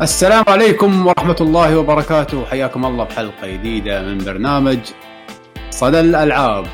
[0.00, 2.44] السلام عليكم ورحمة الله وبركاته.
[2.44, 4.78] حياكم الله بحلقة جديدة من برنامج
[5.70, 6.66] صدى الألعاب.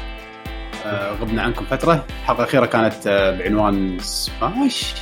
[0.86, 2.04] آه، غبنا عنكم فترة.
[2.22, 4.94] الحلقة الأخيرة كانت آه، بعنوان سماش.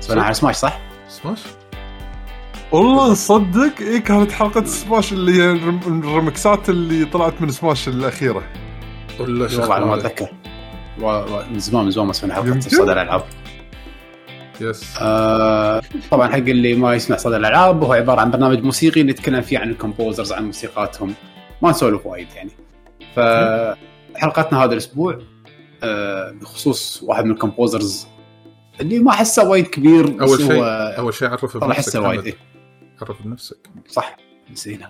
[0.00, 0.78] سمعنا على سماش صح؟
[1.08, 1.38] سماش؟
[2.72, 7.88] والله نصدق اي كانت حلقة سماش اللي هي الرم- الريمكسات اللي طلعت من سماش
[9.20, 10.28] ولا شو والله أنا ما؟ أتذكر.
[11.50, 12.60] من زمان من زمان ما سمعنا حلقة.
[12.60, 13.22] صدى الألعاب.
[14.60, 19.40] yes آه، طبعا حق اللي ما يسمع صدى الألعاب هو عبارة عن برنامج موسيقي نتكلم
[19.40, 21.14] فيه عن ال composers عن موسيقاتهم.
[21.62, 22.50] ما نسولف وايد يعني.
[23.14, 25.18] فحلقتنا هذا الأسبوع
[25.82, 28.06] آه، بخصوص واحد من ال composers
[28.80, 30.62] اللي ما أحسه وايد كبير أول شيء
[30.98, 32.26] أول شيء عرف طلع بنفسك احسه وايد.
[32.26, 32.34] إيه.
[33.02, 33.70] عرف بنفسك.
[33.88, 34.16] صح.
[34.50, 34.88] نسينا.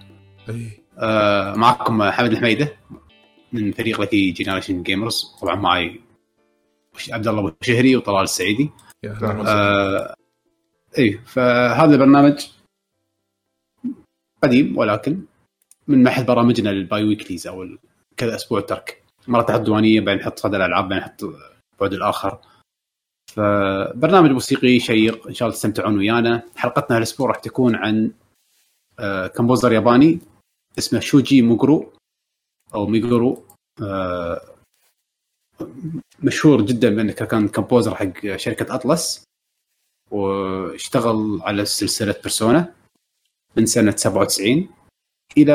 [0.48, 2.76] اي آه، معكم حمد الحميدة
[3.52, 6.00] من فريق لكي generation gamers طبعا معي
[7.10, 8.70] عبد الله أبو شهري وطلال السعيدي.
[9.06, 10.14] آه
[10.98, 12.46] اي فهذا البرنامج
[14.42, 15.22] قديم ولكن
[15.88, 17.68] من محل برامجنا ال bi-weeklies أو
[18.16, 19.02] كذا أسبوع ترك.
[19.28, 21.24] مرات نحط ديوانيه بعدين نحط صدى الألعاب بعدين نحط
[21.80, 22.38] بعد الآخر.
[23.32, 26.42] فبرنامج موسيقي شيق إن شاء الله تستمتعون ويانا.
[26.56, 28.12] حلقتنا هالأسبوع راح تكون عن
[28.98, 30.20] آه composer ياباني
[30.78, 31.92] اسمه شوجي ميغورو
[32.74, 33.44] أو ميغورو
[33.82, 34.53] آه
[36.22, 39.24] مشهور جدا بأنه كان كمبوزر حق شركة أطلس
[40.10, 42.74] واشتغل على سلسلة بيرسونا
[43.56, 44.68] من سنة 97
[45.38, 45.54] إلى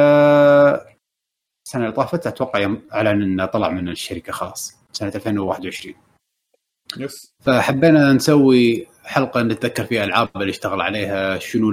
[1.67, 2.27] السنة اللي طافت.
[2.27, 5.95] أتوقع يوم اعلن إنه طلع من الشركة خلاص سنة 2021
[6.97, 7.31] يس.
[7.43, 11.71] فحبينا نسوي حلقة نتذكر فيها الالعاب اللي اشتغل عليها شنو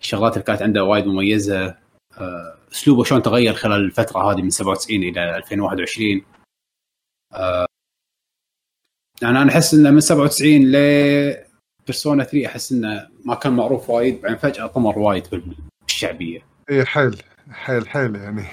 [0.00, 1.74] الشغلات اللي كانت عنده وايد مميزة.
[2.18, 6.37] آه، أسلوبه شلون تغير خلال الفترة هذه من 97 إلى 2021 آه،
[9.22, 10.76] يعني أنا أحس انه من 97 ل
[11.86, 15.26] بيرسونا 3 أحس إنه ما كان معروف وايد بعدين فجأة طمر وايد
[15.86, 16.42] بالشعبية.
[16.70, 18.44] اي حيل حيل حيل يعني.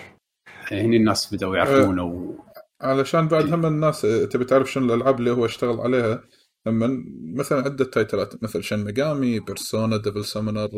[0.71, 2.33] هني الناس بدأوا يعرفونه و...
[2.81, 6.23] علشان بعد هم الناس آه، تبي تعرف شنو الألعاب اللي هو اشتغل عليها
[6.67, 7.03] لما
[7.35, 10.69] مثلا عدة title ات مثل شن ميجامي بيرسونا ديفل سامونر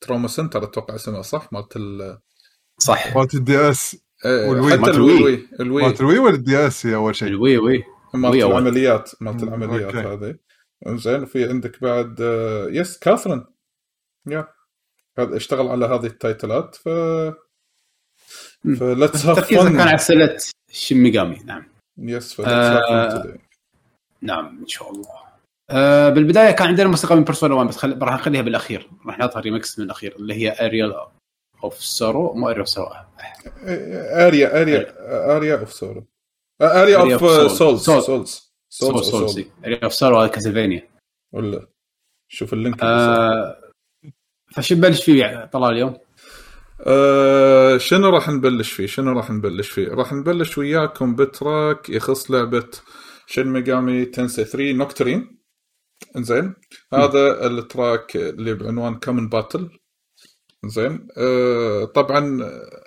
[0.00, 2.18] تروما سنتر أتوقع اسمها صح؟ مالت ال
[2.78, 3.16] صح.
[3.16, 4.72] مالت الدي اس آه، والوي.
[4.72, 5.18] حتى مالت الوي.
[5.18, 5.34] الوي.
[5.34, 5.46] الوي.
[5.60, 7.28] الوي مالت الوي ولا الدي اس أول شيء.
[7.28, 7.84] الوي وي.
[8.14, 8.44] مالت.
[8.44, 9.94] العمليات مالت العمليات.
[9.94, 10.34] هذه.
[10.86, 13.44] زين في عندك بعد آه، yes كاثرين.
[14.26, 14.48] yeah.
[15.18, 16.88] هذا اشتغل على هذه ال title ات ف
[18.64, 18.74] مم.
[18.74, 20.36] فليتس هاف تركيزه كان على فن سلة
[20.70, 21.38] شيميغامي.
[21.44, 21.64] نعم.
[21.98, 23.38] يس آه، فن
[24.22, 25.20] نعم إن شاء الله.
[25.70, 28.02] آه بالبداية كان عندنا موسيقى من بيرسونا 1 بس خل...
[28.02, 28.90] راح نخليها بالأخير.
[29.06, 30.94] راح نعطيها ريمكس من الأخير اللي هي اريال
[31.64, 32.88] اوف سورو مو اريال اوف سورو
[34.26, 34.94] اريا اريا
[35.36, 36.06] اريا اوف سورو
[36.62, 37.20] اريا اوف.
[37.20, 37.58] سولز.
[37.58, 37.84] سولز
[38.68, 40.88] سول سولز سول اريال اوف سورو هذا كاسلفينيا
[41.32, 41.66] ولا؟
[42.28, 43.56] شوف اللينك آه
[44.54, 45.96] فشو نبلش فيه طلال اليوم؟
[46.86, 52.30] آه شنو راح نبلش فيه؟ شنو راح نبلش فيه؟ راح نبلش وياكم ب track يخص
[52.30, 52.68] لعبة
[53.26, 55.38] شن ميجامي تنسي 3 نوكترين
[56.16, 56.54] إنزين؟
[56.94, 59.79] هذا ال track اللي بعنوان common battle
[60.66, 61.08] زين.
[61.16, 62.38] آه طبعا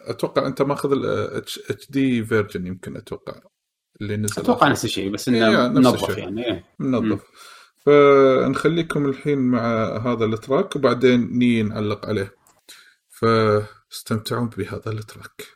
[0.07, 1.59] أتوقع أنت ماخذ ال
[1.89, 3.33] HD version يمكن أتوقع
[4.01, 6.17] اللي نزل أتوقع نفس الشيء بس إنه إيه، منظف.
[6.17, 6.65] يعني إيه.
[6.79, 7.23] منظف.
[7.85, 12.35] فنخليكم الحين مع هذا ال track وبعدين نيجي نعلق عليه.
[13.09, 15.47] فاستمتعون بهذا التراك.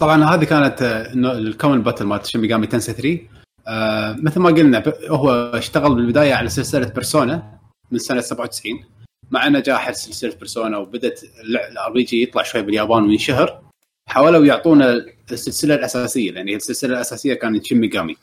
[0.00, 3.18] طبعا هذه كانت آه، ال common battle مالت شين ميجامي تنسي 3
[3.68, 7.58] آه مثل ما قلنا هو اشتغل بالبداية على سلسلة بيرسونا
[7.90, 8.84] من سنة 97
[9.30, 13.62] مع نجاح سلسلة بيرسونا وبدت ال RPG يطلع شوي باليابان وينشهر
[14.08, 18.16] حاولوا يعطونا السلسلة الأساسية لأن هي السلسلة الأساسية كانت شين ميجامي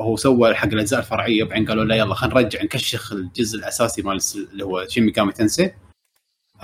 [0.00, 4.20] وهو سوى حق الأجزاء الفرعية بعدين قالوا لا يلا خلينا نرجع نكشخ الجزء الأساسي مال
[4.52, 5.72] اللي هو ميجامي تنسي.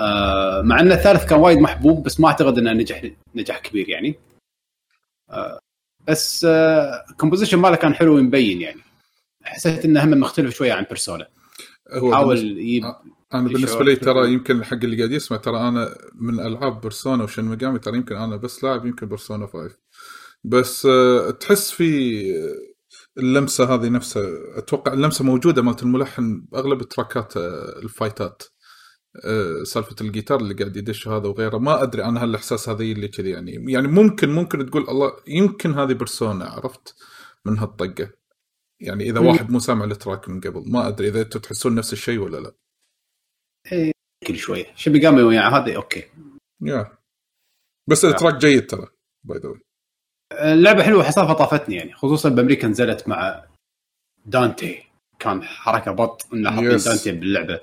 [0.00, 4.14] آه مع إن الثالث كان وايد محبوب بس ما أعتقد إنه نجح نجاح كبير يعني.
[5.30, 5.58] آه
[6.08, 8.80] بس آه composition ماله كان حلو ومبين يعني.
[9.44, 11.28] حسيت إنه هم مختلف شوية عن بيرسونا
[11.92, 12.38] هو حاول
[13.34, 14.32] أنا بالنسبة لي ترى.
[14.32, 18.36] يمكن الحق اللي قاعد يسمع ترى أنا من ألعاب بيرسونا وشن ميجامي ترى يمكن أنا
[18.36, 19.76] بس لاعب يمكن بيرسونا 5
[20.44, 24.22] بس آه، تحس في آه، اللمسة هذه نفسها
[24.58, 28.42] أتوقع اللمسة موجودة مالت الملحن باغلب track ات آه، ال fight ات.
[28.42, 28.55] آه،
[29.62, 33.72] سالفة الجيتار اللي قاعد يدش هذا وغيره ما أدري أنا هالاحساس هذا اللي كذي يعني
[33.72, 36.94] يعني ممكن ممكن تقول الله يمكن هذه بيرسونا عرفت؟
[37.44, 38.10] من هالطقة.
[38.80, 39.26] يعني إذا مم.
[39.26, 42.36] واحد مو سامع ال track من قبل ما أدري إذا أنتم تحسون نفس الشيء ولا
[42.36, 42.54] لا.
[44.26, 44.66] كل شوية.
[44.76, 46.04] شيميغامي يعني هذا okay.
[46.62, 46.98] yeah.
[47.88, 48.86] بس ال track جيد ترى
[49.24, 49.54] by the way
[50.32, 53.44] اللعبة حلوة حسافة طافتني يعني خصوصا بأمريكا نزلت مع
[54.26, 54.82] دانتي.
[55.18, 56.76] كان حركة بط إنه حاطين.
[56.76, 57.60] دانتي باللعبة.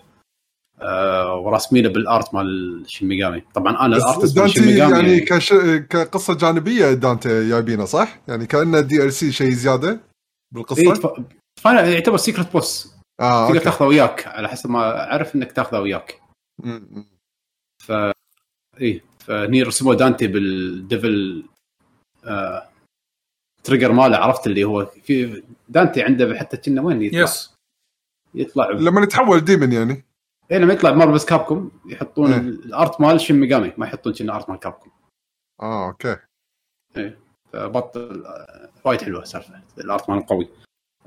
[0.81, 5.53] آه وراسمينه بال art مال شيميغامي طبعا أنا ال art مال دانتي يعني كش...
[5.89, 9.99] كقصة جانبية دانتي جايبينه صح؟ يعني كأنه DLC شيء زيادة إيه،
[10.51, 11.23] بالقصة؟ تف-
[11.61, 16.21] فأنا يعتبر secret boss آه تقدر تاخذه وياك على حسب ما أعرف إنك تاخذه وياك.
[16.63, 17.03] م-.
[17.83, 17.91] ف
[18.81, 21.44] إيه فهني رسموا دانتي بال devil
[22.25, 22.69] آه...
[23.63, 27.53] trigger ماله عرفت اللي هو في دانتي عنده حتى كنا وين يطلع؟ yes
[28.35, 30.03] يطلع لما يتحول demon يعني.
[30.51, 32.39] إيه لما يطلع مارفل ڤيرسز كابكوم يحطون إيه.
[32.39, 34.91] ال art مال شين ميجامي ما يحطون كنا art مال كابكوم
[35.61, 36.17] آه okay.
[37.53, 40.49] فبطل آه، وايد حلوة سالفه ال art مال قوي.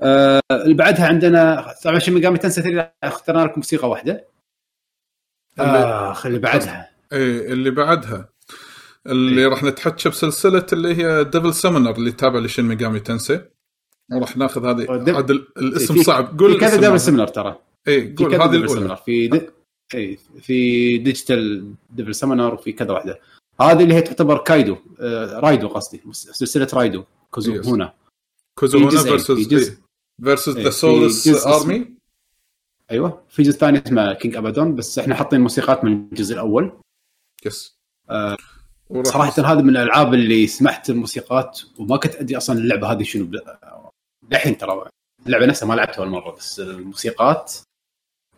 [0.01, 4.27] آه اللي بعدها عندنا طبعا شين ميجامي تنسى 3 اخترنا لكم موسيقى واحدة.
[5.59, 6.89] اخ اللي بعدها.
[7.13, 8.29] إيه اللي بعدها.
[9.07, 9.47] اللي إيه.
[9.47, 13.41] راح نتحكى بسلسلة اللي هي ديفل سمنر اللي تابع لشين ميجامي تنسي
[14.13, 16.39] وراح ناخذ هذه عاد ال- الاسم في- صعب.
[16.39, 16.97] قول كذا هذا.
[16.97, 17.59] سيميلر ترى.
[17.87, 18.97] في قول هذه الأولى.
[19.05, 19.41] في دي...
[19.95, 23.19] اي في ديجيتال دبل سمنر وفي كذا واحدة.
[23.61, 27.67] هذه اللي هي تعتبر كايدو آه رايدو قصدي سلسلة رايدو كوزو Yes.
[27.67, 27.93] هنا
[28.57, 29.77] في جزئين، فيرسز.
[30.23, 31.97] فيرسز ذا سولس ارمي
[32.91, 36.71] أيوه في جزء ثاني اسمه كينج ابادون بس إحنا حاطين موسيقات من الجزء الأول.
[37.45, 37.77] يس
[38.09, 38.37] آه،
[38.89, 43.31] وراح صراحة هذا من الألعاب اللي سمعت الموسيقات وما كنت أدري أصلا اللعبة هذه شنو
[44.31, 44.89] للحين ترى
[45.25, 47.53] اللعبة نفسها ما لعبتها ولا مرة بس الموسيقات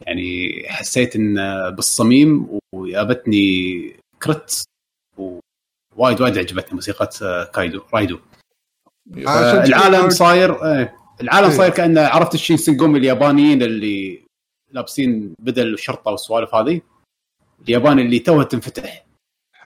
[0.01, 1.35] يعني حسيت إن
[1.69, 4.63] بالصميم وجابتني كرت
[5.17, 8.19] ووايد وايد عجبتني موسيقى آه، كايدو رايدو.
[9.17, 11.57] عشان كذا العالم صاير آه، العالم إيه.
[11.57, 14.21] صاير كأنه عرفت الشين سنجومي اليابانيين اللي
[14.71, 16.81] لابسين بدل الشرطه والسوالف هذه.
[17.61, 19.05] اليابان اللي توها تنفتح.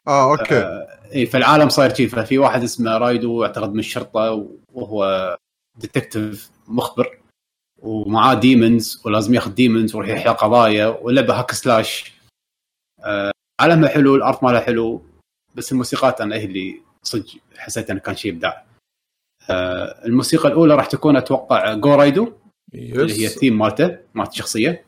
[0.07, 0.85] آه okay.
[1.15, 5.37] اي فالعالم صاير شيء ففي واحد اسمه رايدو اعتقد من الشرطة وهو
[5.75, 7.22] detective مخبر.
[7.83, 12.13] ومعاه demons ولازم ياخذ demons ويروح يحل قضايا واللعبه hack slash
[12.99, 15.05] آه عالمها حلو ال art مالها حلو
[15.55, 17.25] بس الموسيقات أنا هي اللي صدق
[17.57, 18.65] حسيت إنه كان شيء إبداع.
[19.49, 22.33] آه الموسيقى الأولى راح تكون أتوقع جو رايدو
[22.73, 24.85] اللي هي يس الثيم مالته مالت الشخصية.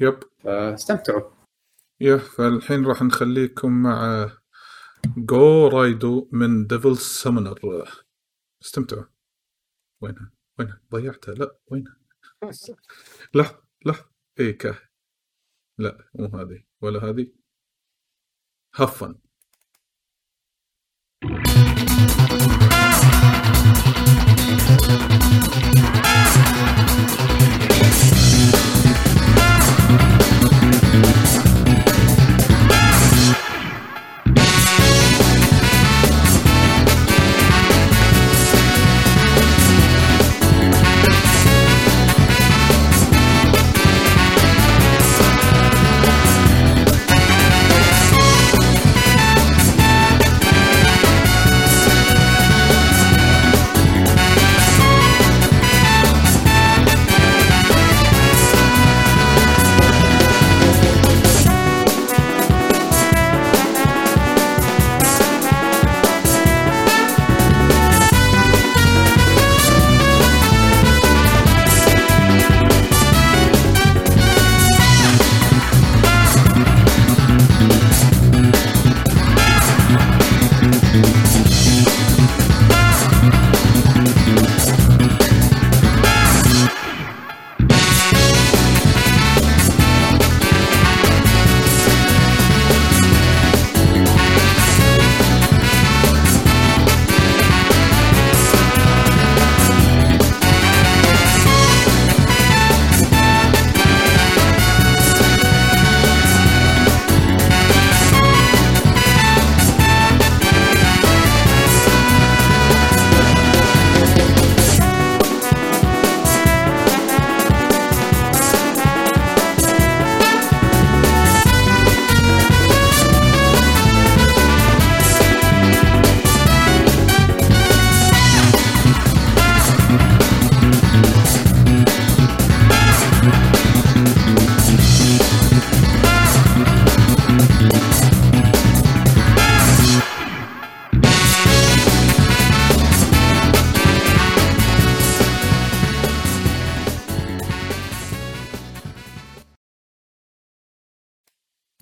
[0.00, 1.30] يب فاستمتعوا.
[2.00, 4.30] يا فالحين راح نخليكم مع
[5.16, 7.88] جو رايدو من ديفل سمنر
[8.64, 9.04] استمتعوا.
[10.02, 11.99] وينها؟ وينها؟ ضيعتها؟ لا وينها؟
[13.34, 14.04] لح لح
[14.40, 14.78] اي كه
[15.78, 16.64] لا مو هذه.
[16.80, 17.32] ولا هذه.
[18.74, 19.20] هفن.
[27.12, 27.39] Thank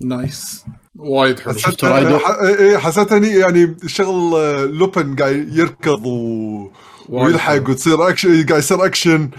[0.09, 0.65] nice.
[0.95, 1.53] وايد حلو.
[1.53, 6.71] شفت رايدو؟ ح- إيه، حسيت هني يعني شغل آه، لوبن قاعد يركض و...
[7.09, 7.69] ويلحق.
[7.69, 9.29] وتصير اكشن قاعد يصير أكشن.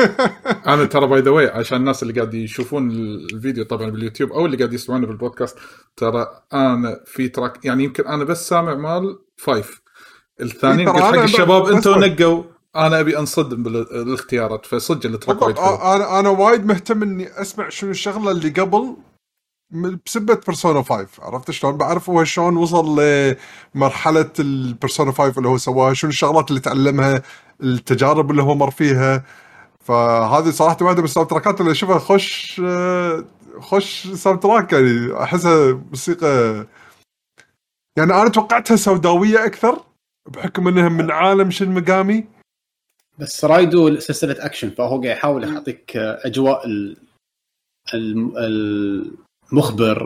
[0.66, 4.56] أنا ترى by the way عشان الناس اللي قاعد يشوفون الفيديو طبعا باليوتيوب أو اللي
[4.56, 5.56] قاعد يسمعونه بالبودكاست
[5.96, 9.80] ترى أنا في track يعني يمكن أنا بس سامع مال five
[10.40, 12.42] الثانيين إيه، قلت حق أنا الشباب بس- نقوا
[12.76, 15.74] أنا أبي أنصدم بالاختيارات فصدق ال track وايد حلو.
[15.74, 18.96] أنا أنا وايد مهتم إني أسمع شنو الشغلة اللي قبل
[20.06, 23.00] بسبة Persona 5 عرفت شلون؟ بعرف هو شلون وصل
[23.74, 27.22] لمرحلة ال Persona 5 اللي هو سواها شنو الشغلات اللي تعلمها
[27.62, 29.24] التجارب اللي هو مر فيها.
[29.80, 33.24] فهذه صراحة واحدة من ال soundtrack ات اللي أشوفها خوش آه،
[33.60, 36.66] خوش soundtrack يعني أحسها موسيقى.
[37.98, 39.84] يعني أنا توقعتها سوداوية أكثر
[40.28, 42.24] بحكم إنها من عالم Shin Megami.
[43.18, 46.96] بس رايدو سلسلة أكشن فهو قاعد يحاول يعطيك أجواء ال-
[47.94, 49.29] الم- المخبر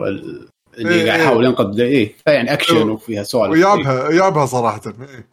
[0.07, 0.47] ال-
[0.77, 1.25] اللي إيه، قاعد إيه.
[1.25, 2.83] يحاول ينقذ إيه فيعني اكشن إيه.
[2.83, 3.51] وفيها سوالف.
[3.51, 5.27] ويابها يابها صراحة إيه.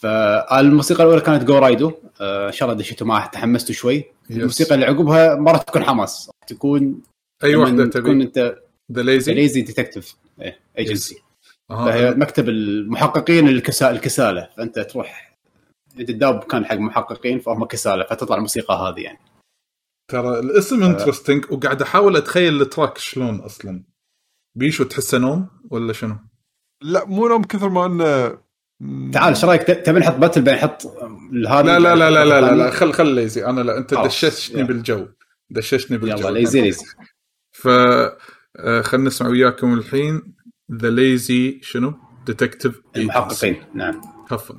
[0.00, 4.04] فالموسيقى الأولى كانت جو رايدو آه، إن شاء الله دشيتوا معها تحمستوا شوي.
[4.30, 6.30] الموسيقى اللي عقبها ما راح تكون حماس.
[6.46, 7.02] تكون
[7.44, 8.56] أي واحدة تكون تبي؟ أنت
[8.92, 10.16] the lazy lazy detective
[10.78, 11.22] ايجنسي
[11.68, 13.90] فهي مكتب المحققين الكسا...
[13.90, 14.48] الكسالة.
[14.56, 15.36] فأنت تروح
[15.98, 19.18] تداوم بمكان حق محققين فهم كسالة فتطلع الموسيقى هذه يعني.
[20.12, 23.84] ترى الاسم interesting وقاعد أحاول أتخيل ال track شلون أصلا.
[24.54, 26.16] بيشو تحسه نوم ولا شنو؟
[26.82, 28.38] لا مو نوم كثر ما إنه
[29.12, 32.40] تعال إيش رأيك؟ ت- تبي نحط battle بعدين نحط هذا لا لا لا لا لا
[32.40, 34.62] لا, لا خل خل lazy أنا لا أنت يلا.
[34.64, 35.06] بالجو.
[35.50, 36.16] دششني بالجو.
[36.28, 36.84] يلا lazy lazy
[37.52, 40.34] ف آه، خلينا نسمع وياكم الحين.
[40.72, 41.94] the lazy شنو؟
[42.26, 43.64] detective المحققين.
[43.74, 44.00] نعم.
[44.28, 44.58] have fun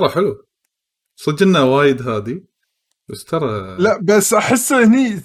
[0.00, 0.44] ترى حلو.
[1.16, 2.44] صدق انه وايد هادي
[3.10, 5.20] بس ترى لا بس احس هني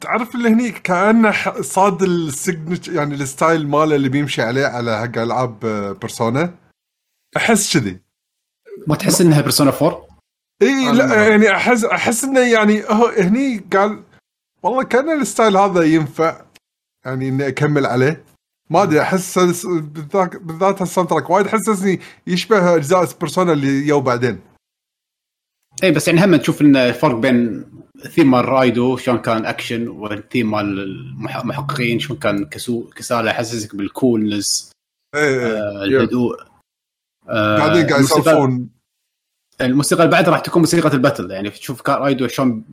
[0.00, 4.66] تعرف اللي هني كأنه ح- صاد ال signature يعني ال style ماله اللي بيمشي عليه
[4.66, 5.60] على حق ألعاب
[6.00, 6.54] Persona.
[7.36, 8.00] أحس كذي.
[8.86, 10.06] ما تحس إنها Persona 4
[10.62, 11.28] إي أنا- لا.
[11.28, 14.02] يعني أحس أحس إنه يعني هو هني قال
[14.62, 16.44] والله كأن ال style هذا ينفع
[17.04, 18.24] يعني إني أكمل عليه.
[18.70, 24.40] ما أدري أحس بالذات بالذات ال soundtrack وايد حسسني يشبه أجزاء Persona اللي جو بعدين.
[25.82, 27.64] اي بس يعني هم تشوف إن الفرق بين
[28.10, 33.76] ثيم مال رايدو شلون كان اكشن والثيم مال المح- المحققين شلون كان كسو كسالة يحسسك
[33.76, 34.72] بال coolness
[35.14, 36.40] إيه آه الهدوء
[37.28, 38.68] آه قاعدين قاعد الموسيقى- يسولفون
[39.60, 42.64] الموسيقى اللي بعد راح تكون موسيقى ال battle يعني تشوف رايدو شلون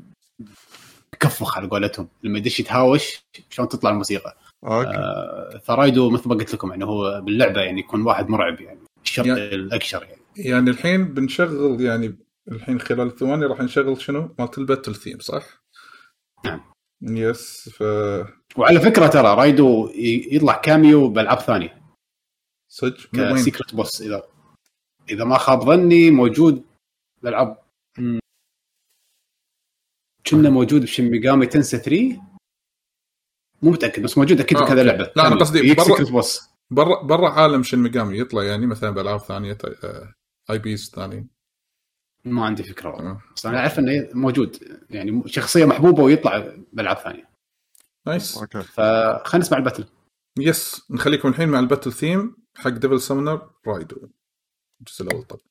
[1.13, 4.37] يكفخ على قولتهم لما يدش يتهاوش شلون تطلع الموسيقى.
[4.65, 9.25] آه، فرايدو مثل ما قلت لكم يعني هو باللعبة يعني يكون واحد مرعب يعني الشرط
[9.25, 12.15] يعني- الأكشر يعني يعني الحين بنشغل يعني
[12.51, 15.43] الحين خلال ثواني راح نشغل شنو؟ مالت ال battle theme صح؟
[16.45, 16.61] نعم.
[17.01, 17.81] yes ف
[18.57, 19.91] وعلى فكرة ترى رايدو
[20.31, 21.81] يطلع cameo بألعاب ثانية
[22.71, 24.23] صدق؟ ك secret boss إذا
[25.09, 26.63] إذا ما خاب ظني موجود
[27.21, 27.57] بالالعاب
[27.97, 28.19] مم.
[30.27, 32.21] كأنه موجود ب Shin Megami Tensei 3
[33.65, 34.83] مو متأكد بس موجود أكيد آه، okay.
[34.83, 35.39] لعبه لا، أنا cameo.
[35.39, 40.13] قصدي برا- برا برا عالم Shin Megami يطلع يعني مثلا بألعاب ثانية آه،
[40.49, 41.27] IPs ثانيين.
[42.25, 43.11] ما عندي فكرة والله.
[43.11, 43.21] آه.
[43.35, 44.57] بس أنا أعرف إنه موجود
[44.89, 47.29] يعني شخصية محبوبة ويطلع بألعاب ثانية.
[48.07, 48.61] nice okay.
[48.61, 49.85] فخلينا نسمع ال battle
[50.39, 53.95] yes نخليكم الحين مع ال battle theme حق Devil Summoner رايدو
[54.81, 55.41] الجزء الأول طبعا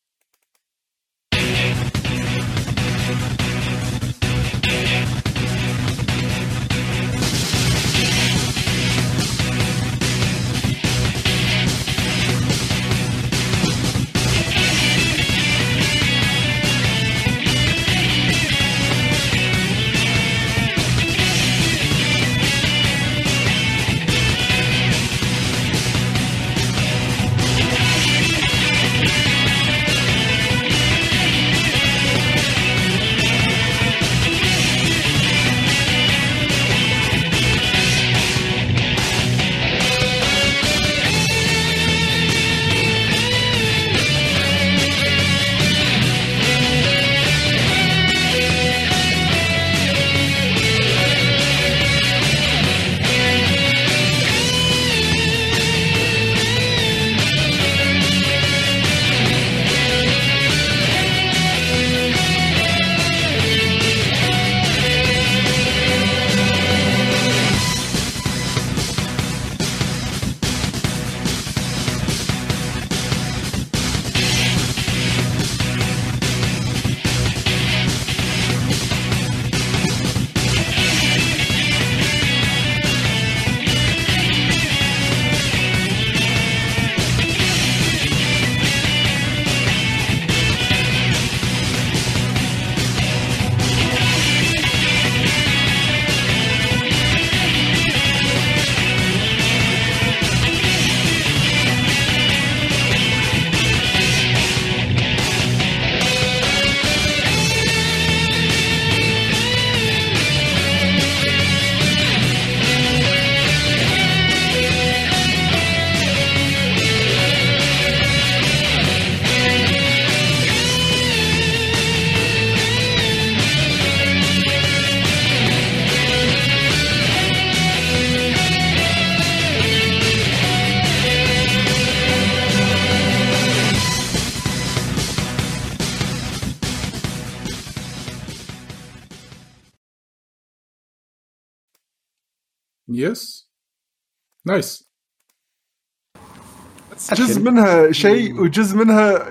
[147.44, 149.30] منها شيء وجزء منها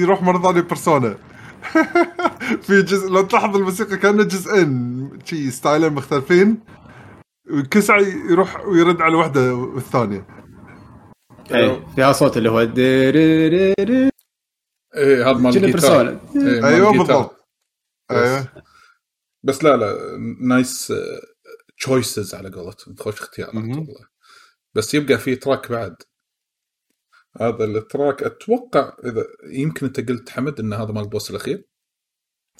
[0.00, 1.18] يروح مرة ثانية Persona
[2.66, 6.60] في جزء لو تلاحظ الموسيقى كأنه جزئين شي ستايلين مختلفين.
[7.50, 10.26] وكل ساعة يروح ويرد على واحدة والثانية.
[11.54, 12.60] اي فيها صوت اللي هو.
[14.96, 15.70] إيه هذا مال الجيتار.
[15.70, 16.92] Persona إيه، أيوه.
[16.92, 17.48] بالضبط.
[18.10, 18.48] أيوه.
[19.42, 19.96] بس لا لا
[20.40, 20.92] nice
[21.78, 22.94] choices على قولتهم.
[22.96, 23.54] خوش اختيارات.
[23.54, 24.06] والله.
[24.74, 25.96] بس يبقى في track بعد.
[27.40, 31.64] هذا ال track أتوقع إذا يمكن أنت قلت حمد إن هذا مال ال boss الأخير؟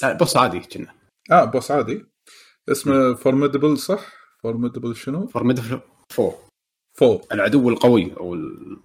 [0.02, 0.94] لا، boss عادي كأنه.
[1.30, 2.06] آه boss عادي.
[2.68, 5.80] اسمه formidable صح؟ formidable شنو؟ formidable
[6.12, 6.48] foe.
[6.98, 8.82] foe العدو القوي أو ال...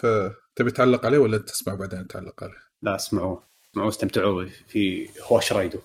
[0.00, 5.80] فتبي تعلق عليه ولا تسمع بعدين تعلق عليه؟ لا اسمعوه اسمعوه استمتعوا في هوش رايدو.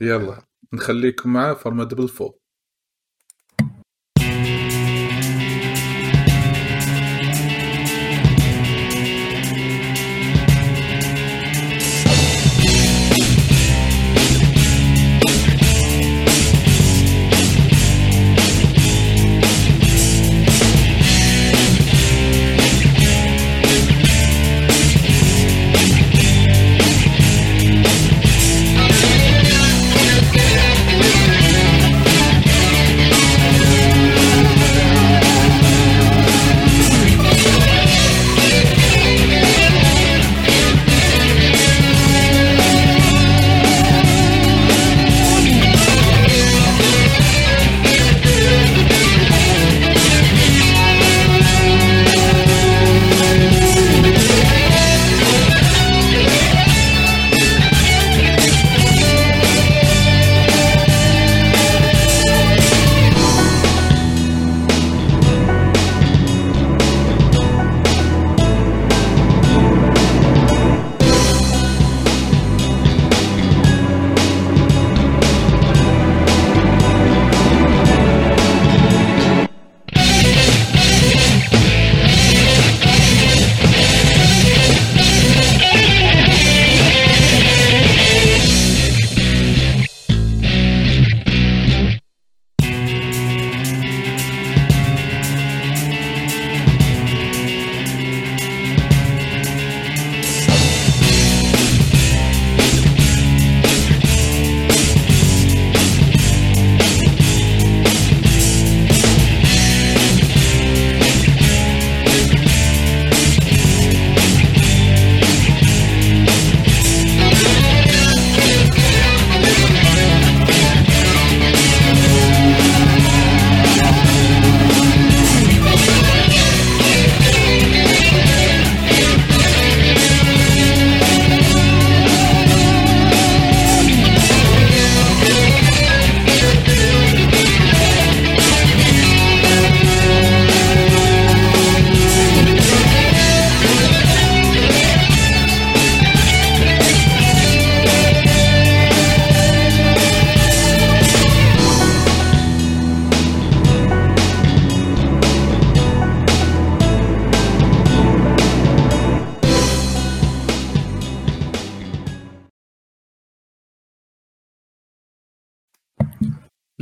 [0.00, 2.34] يلا نخليكم معاه فورميدبل فو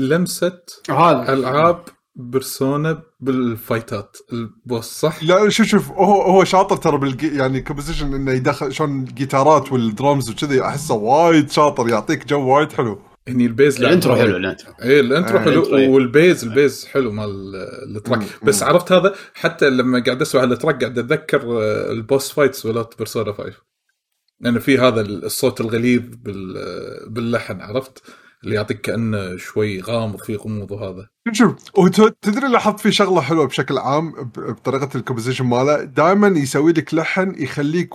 [0.08, 0.58] لمسه
[0.90, 1.32] هذا.
[1.32, 1.84] العاب
[2.14, 4.16] Persona بال fight ات.
[4.32, 8.72] ال boss صح؟ لا شوف شوف هو هو شاطر ترى بالجي يعني composition إنه يدخل
[8.72, 12.98] شلون الجيتارات والدرامز وكذي أحسه وايد شاطر يعطيك جو وايد حلو.
[13.26, 13.88] يعني ال bass لا.
[13.88, 14.72] ال intro حلو ال intro.
[14.82, 15.94] إيه ال intro آه، حلو ال intro،.
[15.94, 17.56] وال bass ال bass حلو مال
[17.96, 18.18] ال track.
[18.18, 18.68] مم، بس مم.
[18.68, 22.94] عرفت هذا؟ حتى لما قاعد أسمع ال track قاعد أتذكر آه، ال boss fights ولات
[22.98, 23.52] Persona 5
[24.40, 28.02] لأنه في هذا الصوت الغليظ بال آه، باللحن عرفت؟
[28.44, 31.54] اللي يعطيك كأنه شوي غامض في غموض وهذا شوف
[32.22, 37.34] تدري لاحظت في شغلة حلوة بشكل عام بطريقة ال composition ماله؟ دائما يسوي لك لحن
[37.38, 37.90] يخليك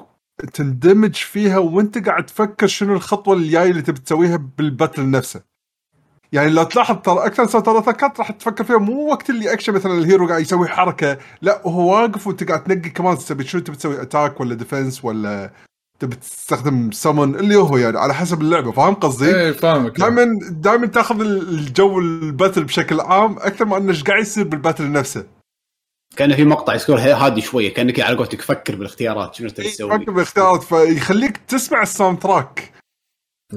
[0.54, 5.56] تندمج فيها وانت قاعد تفكر شنو الخطوة الجاية اللي تبي تسويها بال battle نفسه.
[6.32, 7.44] يعني لو تلاحظ ترى أكثر
[7.78, 11.62] اتاكات راح تفكر فيها مو وقت اللي اكشن مثلا ال hero قاعد يسوي حركة لا
[11.68, 15.52] وهو واقف وانت قاعد تنقي كمان تبي شنو تبي تسوي attack ولا defense ولا
[16.00, 20.00] تبي تستخدم سمون اللي هو يعني على حسب اللعبة فاهم قصدي؟ إيه فاهمك.
[20.00, 24.56] دائما دائما تاخذ الجو ال battle بشكل عام أكثر ما انه إيش قاعد يصير بال
[24.56, 25.26] battle نفسه.
[26.16, 30.12] كان في مقطع يذكر هادي شوية كأنك على قولتك تفكر بالاختيارات شنو تبي تسوي؟ فكر
[30.12, 32.75] بالاختيارات فيخليك تسمع ال soundtrack.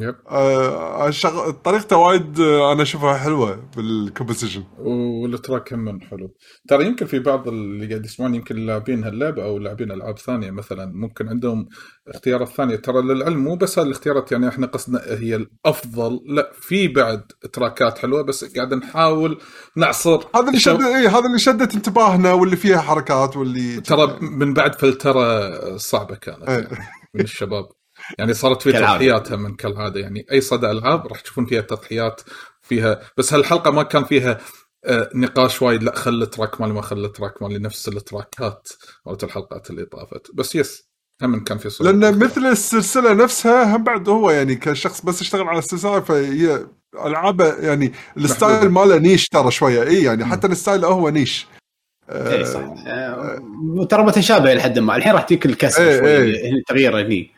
[0.02, 1.50] yep آه الشغ...
[1.50, 4.64] طريقته وايد آه، أنا أشوفها حلوة بال composition.
[4.78, 6.34] وال track هم حلو.
[6.68, 10.86] ترى يمكن في بعض اللي قاعد يسمعون يمكن لاعبين هاللعبه أو لاعبين ألعاب ثانية مثلا.
[10.94, 11.68] ممكن عندهم
[12.08, 12.76] اختيارات ثانية.
[12.76, 16.20] ترى للعلم مو بس هالاختيارات يعني إحنا قصدنا هي الأفضل.
[16.26, 19.38] لا في بعد تراكات حلوة بس قاعد نحاول
[19.76, 20.18] نعصر.
[20.34, 24.74] هذا اللي شد اي هذا اللي شدت انتباهنا واللي فيها حركات واللي ترى من بعد
[24.74, 26.54] فلترة صعبة كانت إيه.
[26.54, 27.77] يعني من الشباب.
[28.18, 28.94] يعني صارت في كالعادة.
[28.94, 32.20] تضحيات من كالعادة يعني أي صدى ألعاب راح تشوفون فيها تضحيات
[32.62, 34.38] فيها بس هالحلقة ما كان فيها
[34.84, 38.68] آه، نقاش وايد لا خل ال track مالي ما خل ال track مالي نفس التراكات
[39.06, 40.88] مالت الحلقات اللي طافت بس yes
[41.22, 41.98] هم كان في صعوبة.
[41.98, 46.66] لأن مثل السلسلة نفسها هم بعد هو يعني كشخص بس اشتغل على السلسلة فهي
[47.04, 48.68] ألعابه يعني ال style.
[48.68, 51.46] ماله niche ترى شوية إي يعني حتى ال style هو niche
[52.10, 56.50] اي صح آه، ترى متشابه إلى حد ما الحين راح تجيك الكسر إيه، شوي إيه.
[56.50, 57.37] هنا تغيير هني.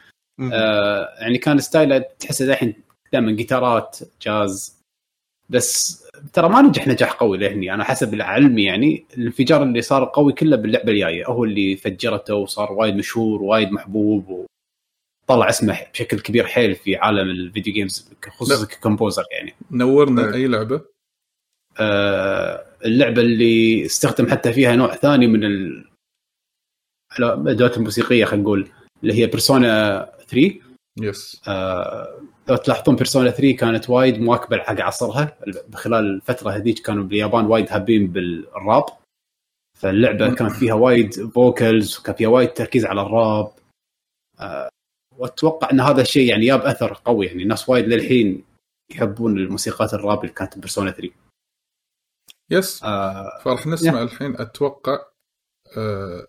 [0.53, 2.75] آه يعني كان style ه تحسه الحين
[3.13, 4.81] دائما جيتارات جاز
[5.49, 10.33] بس ترى ما نجح نجاح قوي لهني أنا حسب علمي يعني الانفجار اللي صار قوي
[10.33, 14.47] كله باللعبة الجاية هو اللي فجرته وصار وايد مشهور وايد محبوب
[15.29, 18.67] وطلع اسمه بشكل كبير حيل في عالم ال video games خصوصا.
[18.67, 20.35] ك composer يعني نورنا.
[20.35, 20.81] أي لعبة
[21.81, 25.85] آه اللعبة اللي استخدم حتى فيها نوع ثاني من ال-
[27.19, 28.69] الادوات الموسيقية خلينا نقول
[29.03, 30.61] اللي هي بيرسونا 3
[31.01, 35.39] yes آه، لو تلاحظون بيرسونا 3 كانت وايد مواكبة حق عصرها.
[35.75, 38.85] خلال الفترة هذيك كانوا باليابان وايد هابين بالراب.
[39.79, 43.53] فاللعبة كانت فيها وايد vocals وكان فيها وايد تركيز على الراب.
[44.41, 44.69] آه،
[45.19, 47.27] وأتوقع إن هذا الشيء يعني جاب أثر قوي.
[47.27, 48.45] يعني الناس وايد للحين
[48.91, 51.11] يحبون الموسيقات الراب اللي كانت بيرسونا 3
[52.51, 54.99] yes آه، فراح نسمع الحين أتوقع
[55.77, 56.27] آه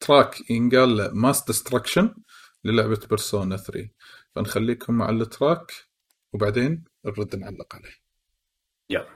[0.00, 2.14] track ينقال Mass Destruction
[2.64, 3.88] للعبة بيرسونا 3
[4.34, 5.72] فنخليكم مع ال track
[6.32, 7.94] وبعدين نرد نعلق عليه.
[8.90, 9.14] يلا.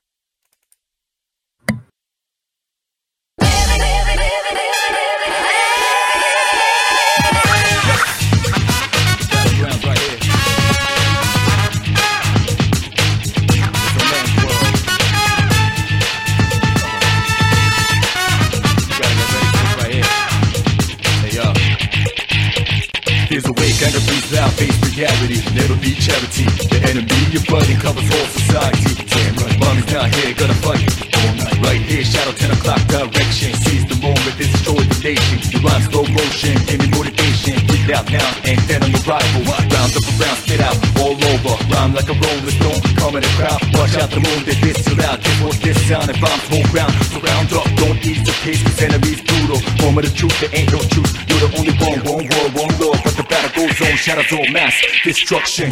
[24.43, 25.39] Out, face reality.
[25.55, 26.32] Never be charity.
[26.33, 29.05] The enemy you're fighting covers all society.
[29.05, 30.81] Damn right, mommy's not here, gonna fight
[31.13, 31.57] all night.
[31.61, 33.53] Right here, shadow 10 o'clock direction.
[33.61, 35.37] Seize the moment, destroy the nation.
[35.53, 37.61] You rhyme slow motion, give me motivation.
[37.69, 39.45] Get out now and stand on your rival.
[39.45, 41.53] Round up around, spit out all over.
[41.69, 43.61] Rhyme like a rolling stone, come in the crowd.
[43.77, 45.21] Watch out the moon, they this too loud.
[45.21, 46.09] Guess what this sound?
[46.09, 49.61] If I'm whole ground, surround up, don't ease the pace, cause enemies brutal.
[49.85, 51.13] Moment of the truth, there ain't no truth.
[51.29, 52.97] You're the only one, one world, one law.
[53.05, 55.69] But the battle goes on, shadows all mass destruction.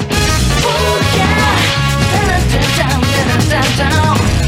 [0.56, 0.66] 不
[1.18, 1.22] 要
[2.10, 4.39] 等等等等等等等等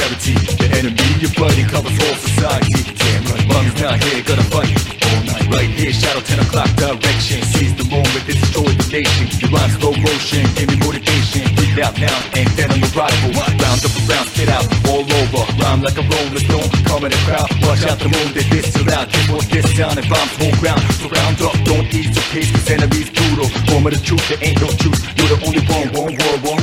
[0.00, 0.34] charity.
[0.56, 2.80] The enemy your buddy, covers all society.
[2.96, 4.72] Damn right, mommy's not here, gonna fight
[5.04, 5.46] all night.
[5.52, 7.42] Right here, shadow 10 o'clock direction.
[7.52, 9.26] Seize the moment, to destroy the nation.
[9.40, 11.44] Your rhyme slow motion, give me motivation.
[11.56, 13.30] Breathe out now, and then on your rival.
[13.36, 15.42] Round up around, spit out all over.
[15.60, 17.48] Rhyme like a rolling stone, come in the crowd.
[17.66, 19.06] Watch out the moon, they diss so loud.
[19.12, 20.80] Get what this sound and bombs whole ground.
[20.96, 23.48] Surround up, don't ease your pace, cause enemies brutal.
[23.68, 25.00] Form of the truth, there ain't no truth.
[25.18, 26.62] You're the only one, one world, one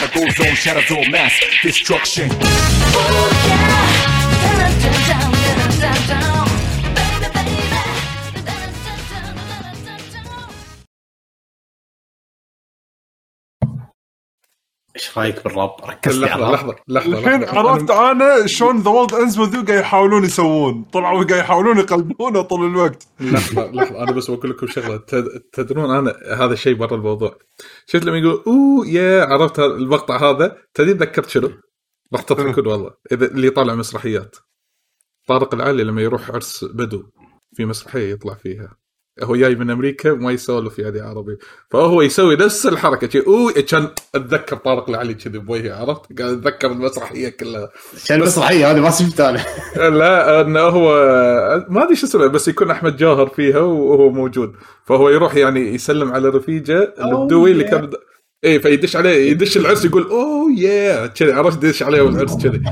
[0.00, 1.32] gotta go zone, shadow mass
[1.62, 2.28] destruction.
[2.32, 4.10] Oh yeah,
[5.06, 5.30] dun,
[5.78, 6.29] dun, dun,
[15.00, 17.44] إيش رأيك بالراب؟ ركزت على لحظة لحظة لحظة الحين.
[17.44, 20.84] عرفت أنا شلون ذا وولد انز وذ قاعد يحاولون يسوون.
[20.92, 23.08] طلعوا قاعد يحاولون يقلبونه طول الوقت.
[23.20, 24.02] لحظة لحظة.
[24.02, 24.96] أنا بس بقول لكم شغلة.
[24.96, 27.38] تد- تدرون أنا هذا شيء برا الموضوع.
[27.86, 31.50] شفت لما يقول أوه يا عرفت المقطع هذا؟ تدري ذكرت شنو؟
[32.12, 32.90] راح تضحكون والله.
[33.12, 34.36] إذا اللي طالع مسرحيات.
[35.28, 37.02] طارق العلي لما يروح عرس بدو
[37.56, 38.79] في مسرحية يطلع فيها.
[39.22, 41.36] هو جاي من أمريكا وما يسولف يعني عربي
[41.70, 43.08] فهو يسوي نفس الحركة.
[43.08, 47.70] شي أوه كان أتذكر طارق العلي كذي بوجهه عرفت؟ قاعد أتذكر المسرحية كلها.
[47.94, 49.44] عشان المسرحية هذه ما شفت أنا.
[49.98, 50.92] لا انه هو
[51.68, 54.52] ما أدري شو اسمه بس يكون أحمد جاهر فيها وهو موجود.
[54.84, 57.90] فهو يروح يعني يسلم على رفيجة البدوي اللي كان
[58.44, 62.62] إيه فيدش عليه يدش العرس يقول أوه يا كذي عرفت؟ يدش عليه العرس كذي.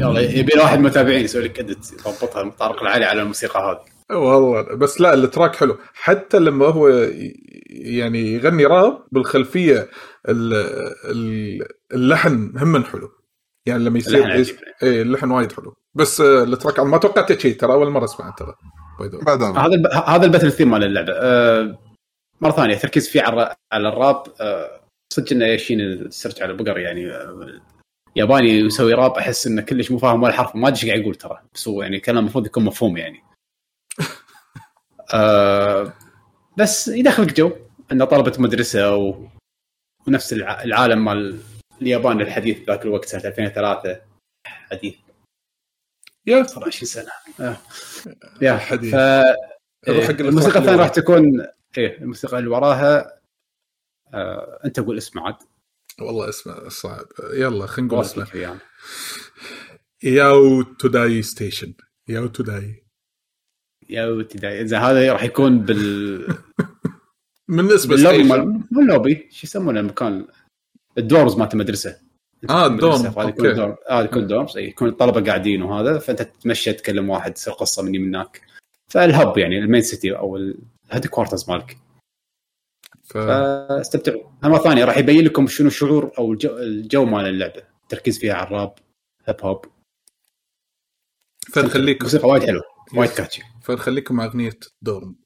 [0.00, 3.95] يلا يبي واحد من المتابعين يسوي لك ادت يضبطها طارق العالي على الموسيقى هذه.
[4.10, 5.78] والله بس لا التراك حلو.
[5.94, 6.88] حتى لما هو
[7.68, 9.88] يعني يغني راب بالخلفية
[10.28, 10.54] ال-
[11.04, 13.10] ال- اللحن هم حلو.
[13.66, 14.56] يعني لما يصير اللحن.
[14.82, 15.74] إيه اللحن وايد حلو.
[15.94, 18.54] بس آه، ال track ما توقعت شيء ترى أول مرة اسمعه ترى.
[19.28, 19.86] هذا الب...
[19.86, 21.12] هذا ال battle theme مال اللعبة.
[21.12, 21.78] أه...
[22.40, 24.22] مرة ثانية تركيز فيه على على الراب.
[24.40, 24.80] أه...
[25.12, 27.60] صدق إنه يشين السيرش على بقر يعني أه...
[28.16, 30.56] ياباني يسوي راب أحس إنه كلش مو فاهم ولا حرف.
[30.56, 31.38] ما أدري إيش قاعد يقول ترى.
[31.54, 33.22] بس هو يعني كلام المفروض يكون مفهوم يعني.
[35.14, 35.92] أه...
[36.58, 37.52] بس يدخلك جو
[37.92, 39.28] إنه طلبة مدرسة و...
[40.06, 40.62] ونفس الع...
[40.62, 41.40] العالم مال
[41.82, 44.00] اليابان الحديث ذاك الوقت سنة 2003
[44.46, 44.94] حديث.
[46.26, 47.10] يا 20 سنة.
[47.40, 47.56] آه.
[48.42, 48.94] يا الحديث.
[48.94, 48.96] ف
[49.88, 50.88] إيه، الموسيقى الثانية راح.
[50.88, 51.46] تكون
[51.78, 53.20] إيه الموسيقى اللي وراها.
[54.14, 55.36] آه، أنت قول اسمه عاد.
[56.00, 57.06] والله اسمه صعب.
[57.32, 58.28] يلا خلينا نقول اسمه.
[58.34, 58.60] يعني.
[60.02, 61.74] ياو توداي ستيشن.
[62.08, 62.85] ياو توداي.
[63.90, 66.26] يا ابتدائي إذا هذا راح يكون بال
[67.48, 69.28] بال lobby station مال مو اللوبي.
[69.30, 70.26] شو يسمونه؟ المكان
[70.98, 72.00] ال dorms مالت المدرسة.
[72.44, 73.52] المدرسة، ال dorm، يكون okay.
[73.52, 75.98] dorm هذا يكون dorms أي، يكون الطلبة قاعدين وهذا.
[75.98, 78.40] فأنت تتمشى تكلم واحد تصير قصة مني من هناك.
[78.90, 81.78] فال hub يعني ال main city أو ال headquarters مالك.
[83.04, 83.18] ف...
[83.18, 84.22] فاستمتعوا.
[84.42, 87.62] مره ثانية راح يبين لكم شنو الشعور أو الجو, الجو مال اللعبة.
[87.82, 88.74] التركيز فيها على الراب
[89.26, 89.64] hip hop
[91.52, 92.04] فنخليكم.
[92.04, 92.75] موسيقى وايد حلوة.
[92.94, 95.25] وايد catchy فنخليكم مع أغنية dorm.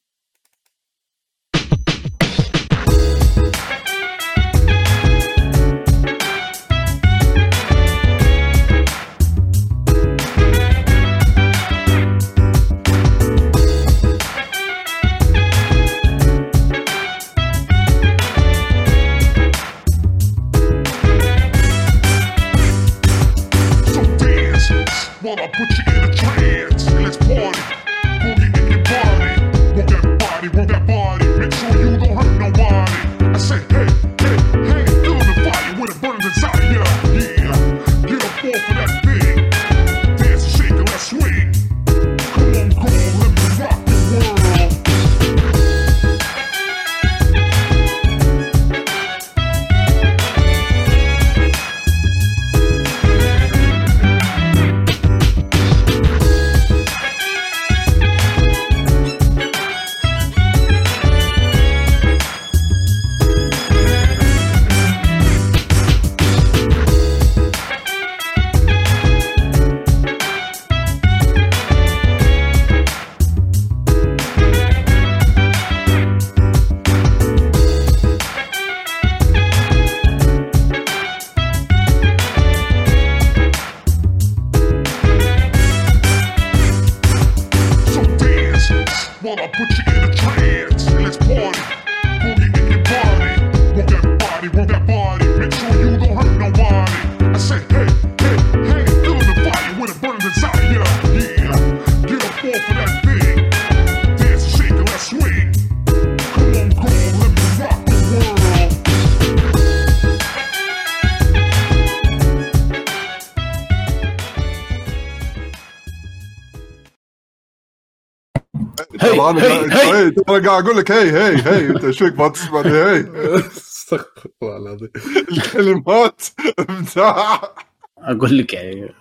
[120.31, 123.01] ترى قاعد أقول لك هي هي هي أنت إيش فيك؟ ما تسمعني هي.
[123.47, 124.91] استغفر الله العظيم.
[125.33, 126.23] الكلمات
[126.59, 127.55] أبداع.
[127.99, 128.95] أقول لك يعني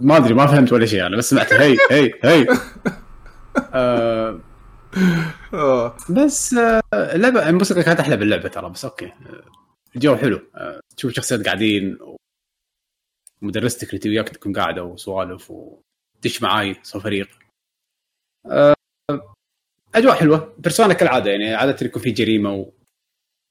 [0.00, 2.46] ما أدري ما فهمت ولا شيء أنا بس سمعت هي هي هي.
[3.74, 4.40] آه.
[5.54, 5.96] آه.
[6.10, 9.06] بس آه اللعبه الموسيقى كانت أحلى باللعبة ترى بس أوكي.
[9.06, 9.44] آه،
[9.96, 10.40] الجو حلو.
[10.54, 11.98] آه تشوف شخصيات قاعدين
[13.42, 17.28] ومدرستك اللي تبي وياك تكون قاعدة وسوالف ودش معاي صار فريق.
[18.46, 18.74] آه
[19.94, 20.54] أجواء حلوة.
[20.58, 22.66] بيرسونا كالعادة يعني عادة يكون في جريمة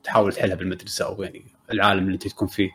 [0.01, 2.69] وتحاول تحلها بالمدرسة أو يعني العالم اللي أنت تكون فيه.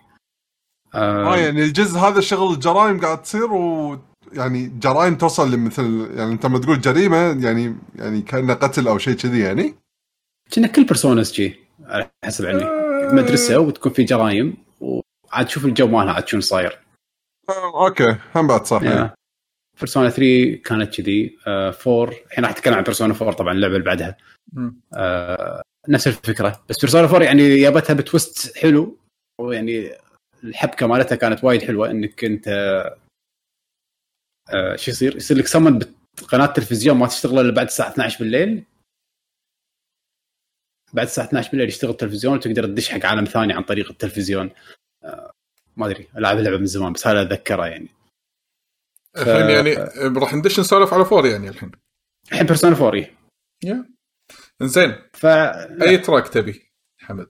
[0.95, 3.99] آه يعني الجزء هذا شغل الجرائم قاعد تصير و
[4.33, 9.15] يعني جرائم توصل لمثل يعني أنت لما تقول جريمة يعني يعني كأنه قتل أو شيء
[9.15, 9.75] كذي يعني.
[10.55, 12.65] كنا كل بيرسوناز جي على حسب علمي
[13.13, 16.79] مدرسة وتكون في جرايم وعاد تشوف الجو مالها عاد شنو صاير.
[17.49, 19.15] آه، okay هم بعد صح yeah.
[19.81, 24.17] بيرسونا 3 كانت كذي 4 الحين راح أتكلم عن بيرسونا 4 طبعا اللعبه اللي بعدها.
[24.95, 26.65] آه، نفس الفكرة.
[26.69, 28.99] بس بيرسونا 4 يعني جابتها ب twist حلو
[29.41, 29.91] ويعني
[30.45, 32.49] الحبكة مالتها كانت وايد حلوة إنك أنت
[34.53, 35.79] آه، شو يصير؟ يصير لك سمن
[36.23, 38.65] بقناه تلفزيون ما تشتغل إلا بعد الساعة 12 بالليل.
[40.93, 44.51] بعد الساعة 12 بالليل يشتغل التلفزيون وتقدر تدش حق عالم ثاني عن طريق التلفزيون.
[45.05, 45.33] آه،
[45.77, 47.89] ما أدري ألعب اللعبه من زمان بس هذا أتذكره يعني.
[49.19, 49.75] الحين يعني
[50.19, 51.71] راح ندش نسولف على four يعني الحين.
[52.33, 53.19] الحين بيرسونا 4 إيه.
[53.65, 53.95] yeah.
[54.63, 54.97] إنزين.
[55.13, 57.29] ف أي track تبي حمد؟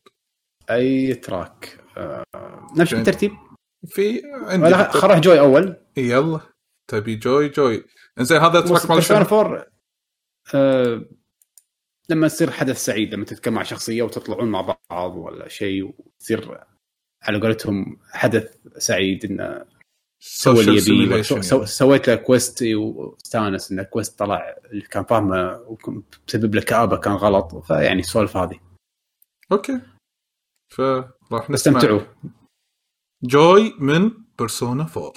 [0.70, 1.78] أي track.
[1.97, 2.24] آه،
[2.76, 3.05] نمشي زين.
[3.05, 3.32] بالترتيب؟
[3.87, 5.76] في عندي خل نروح Joy أول.
[5.97, 6.41] يلا.
[6.91, 7.85] تبي Joy Joy.
[8.18, 9.66] إنزين هذا track مال بيرسونا؟ 4
[10.55, 11.05] آه،
[12.09, 16.64] لما يصير حدث سعيد لما تتكلم مع شخصية وتطلعون مع بعض ولا شيء وتصير
[17.22, 19.64] على قولتهم حدث سعيد إنه
[20.27, 21.66] سوى اللي سو- يعني.
[21.66, 27.12] سويت له quest واستانس إن ال quest طلع اللي كان فاهمه وبسبب له كآبة كان
[27.12, 28.61] غلط فيعني السوالف هذه.
[29.53, 29.80] okay.
[30.72, 32.01] فراح نسمع استمتعوا.
[33.22, 35.12] Joy من بيرسونا 4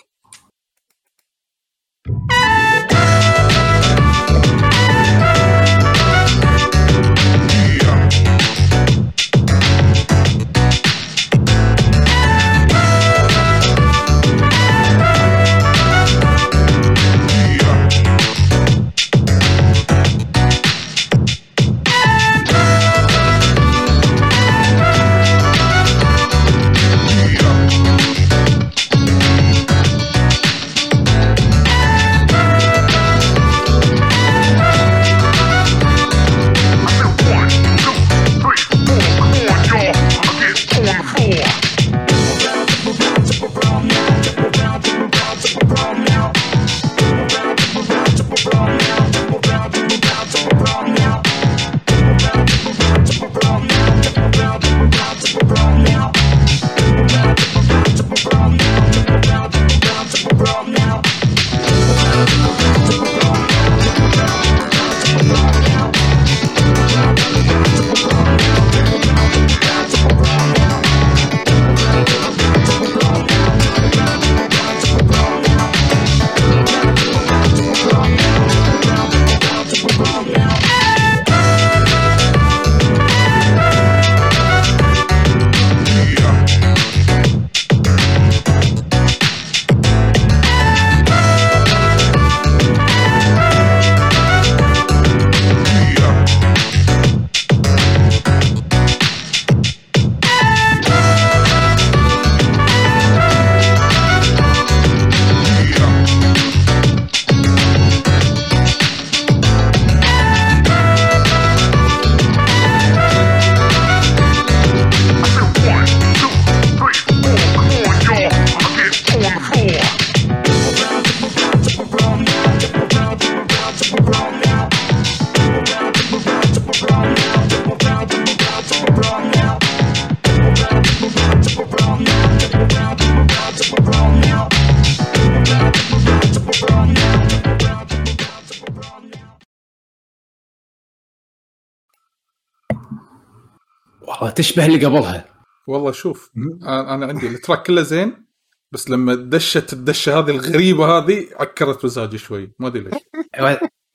[144.38, 145.26] تشبه اللي قبلها.
[145.68, 146.32] والله شوف
[146.64, 148.28] أنا أنا عندي ال track كله زين
[148.72, 152.52] بس لما دشت الدشة هذه الغريبة هذه عكرت مزاجي شوي.
[152.60, 153.02] ما أدري ليش.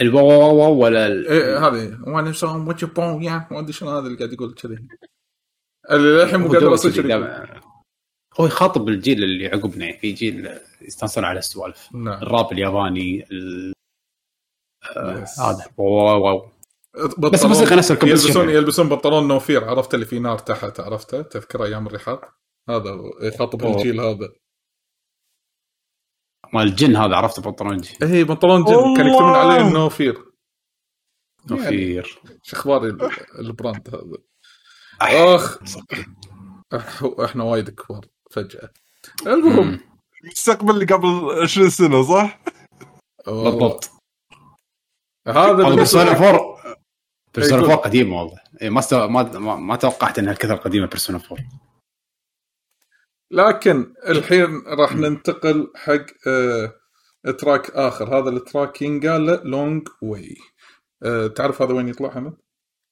[0.01, 1.99] ال wow wow wow ولا ال- إيه هذه.
[2.07, 2.89] wanna some what you
[3.21, 4.79] yeah ما أدري شنو هذا اللي قاعد يقول كذي.
[5.91, 7.61] اللي الحين مو هو قادر
[8.41, 11.89] هو يخاطب الجيل اللي عقبنا يعني في جيل يستانسون على السوالف.
[11.95, 12.23] نعم.
[12.23, 13.73] الراب الياباني ال-
[14.83, 15.41] Yes.
[15.41, 15.67] هذا.
[15.77, 16.52] wow wow wow.
[17.19, 18.53] بس الموسيقى نفس يلبسون يعني.
[18.53, 22.21] يلبسون بنطلون No Fear عرفت اللي فيه نار تحت عرفته تذكر أيام الرحاب.
[22.69, 23.67] هذا يخاطب.
[23.67, 24.33] الجيل هذا.
[26.55, 28.97] مال الجن هذا عرفته بنطلون جي اي بنطلون جن.
[28.97, 29.07] كان.
[29.07, 30.25] يكتبون عليه ال No Fear
[31.51, 32.21] No Fear.
[32.43, 34.23] شو أخبار ال- ال brand هذا.
[35.01, 35.59] أخ
[37.25, 38.71] إحنا وايد كبار فجأة.
[39.27, 39.81] المهم.
[40.25, 42.41] المستقبل اللي قبل 20 سنة صح؟
[43.27, 43.91] بالضبط.
[45.29, 46.52] هذا 4
[47.35, 47.71] Persona يقول.
[47.71, 48.41] 4 قديمة والله.
[48.63, 49.09] إيه، ما استو...
[49.09, 51.45] ما ما, توقعت إنها كثر قديمة Persona 4
[53.31, 56.75] لكن الحين راح ننتقل حق آه
[57.39, 58.19] track آخر.
[58.19, 60.37] هذا ال track ينقال له Long Way
[61.03, 62.37] آه تعرف هذا وين يطلع حمد؟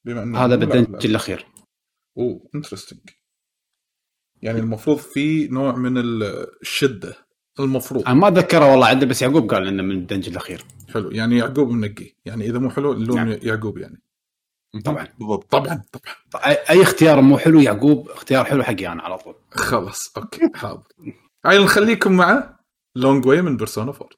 [0.05, 1.07] بما إنه هذا بال dungeon.
[1.07, 1.47] الأخير.
[2.19, 3.01] أوه interesting
[4.43, 5.99] يعني المفروض في نوع من
[6.63, 7.15] الشدة.
[7.61, 8.05] المفروض.
[8.07, 10.65] أنا ما أتذكره والله عنده بس يعقوب قال إنه من ال dungeon الأخير.
[10.95, 11.11] حلو.
[11.11, 12.13] يعني يعقوب منقي.
[12.25, 13.39] يعني إذا مو حلو اللوم نعم.
[13.43, 14.03] يعقوب يعني.
[14.85, 15.09] طبعا.
[15.19, 15.51] بالضبط.
[15.53, 16.47] طبعا طبعا.
[16.47, 19.35] اي أي اختيار مو حلو يعقوب اختيار حلو حقي أنا على طول.
[19.51, 20.83] خلاص okay حاضر.
[21.47, 22.59] هاي نخليكم مع
[22.97, 24.09] Long Way من Persona 4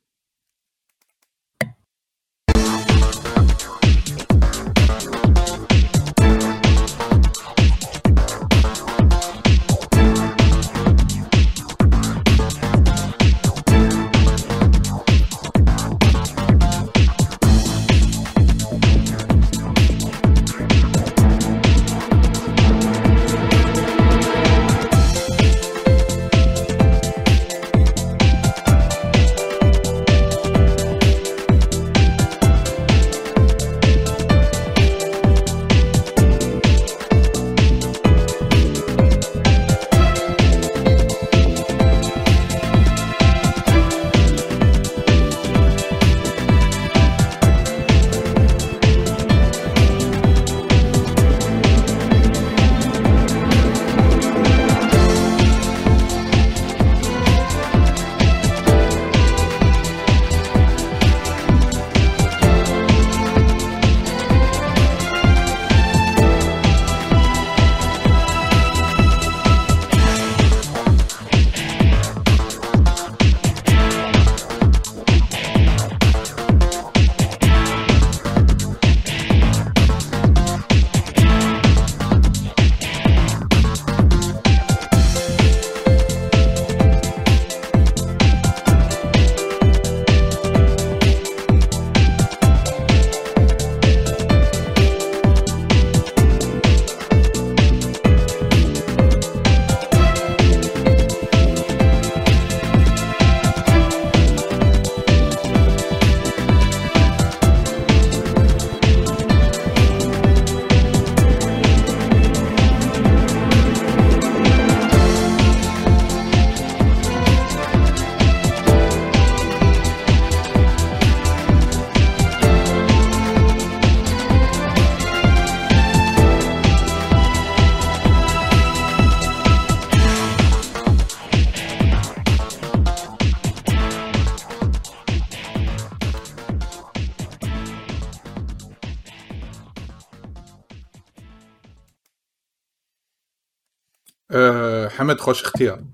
[145.02, 145.84] حمد خوش اختيار.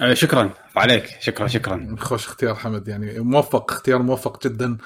[0.00, 0.54] آه شكرا.
[0.76, 1.06] عليك.
[1.20, 1.96] شكرا شكرا.
[1.98, 4.78] خوش اختيار حمد يعني موفق اختيار موفق جدا.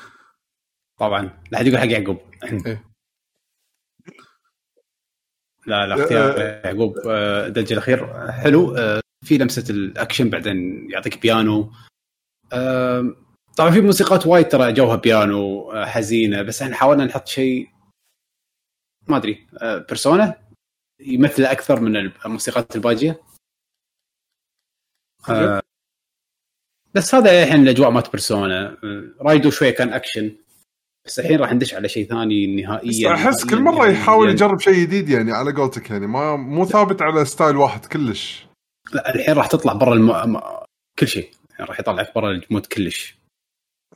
[0.98, 1.42] طبعا.
[1.50, 2.20] لا حد يقول حق يعقوب.
[2.66, 2.84] إيه.
[5.66, 8.30] لا لا اختيار يعقوب آه، ال dungeon الأخير.
[8.32, 8.76] حلو.
[8.76, 11.72] آه، في لمسة الأكشن بعدين يعطيك بيانو.
[13.56, 17.70] طبعا في موسيقات وايد ترى جوها بيانو آه، حزينة بس إحنا حاولنا نحط شيء
[19.08, 19.46] ما أدري.
[19.62, 20.49] آه، Persona؟
[21.00, 23.20] يمثل أكثر من الموسيقات الباجية.
[25.30, 25.62] آه،
[26.94, 30.36] بس هذا الحين الأجواء مالت Persona آه، Raidou شوية كان أكشن.
[31.06, 34.32] بس الحين راح ندش على شيء ثاني نهائيا أحس نهائياً- كل مرة يحاول نهائياً.
[34.32, 36.06] يجرب شيء جديد يعني على قولتك يعني.
[36.06, 38.46] ما مو ثابت على style واحد كلش.
[38.94, 40.40] لا الحين راح تطلع برا الم...
[40.98, 41.30] كل شيء.
[41.50, 43.18] يعني راح يطلعك برا ال mood كلش.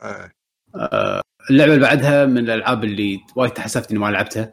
[0.01, 0.31] آه.
[1.49, 4.51] اللعبة اللي بعدها من الألعاب اللي وايد تحسفت إني ما لعبتها.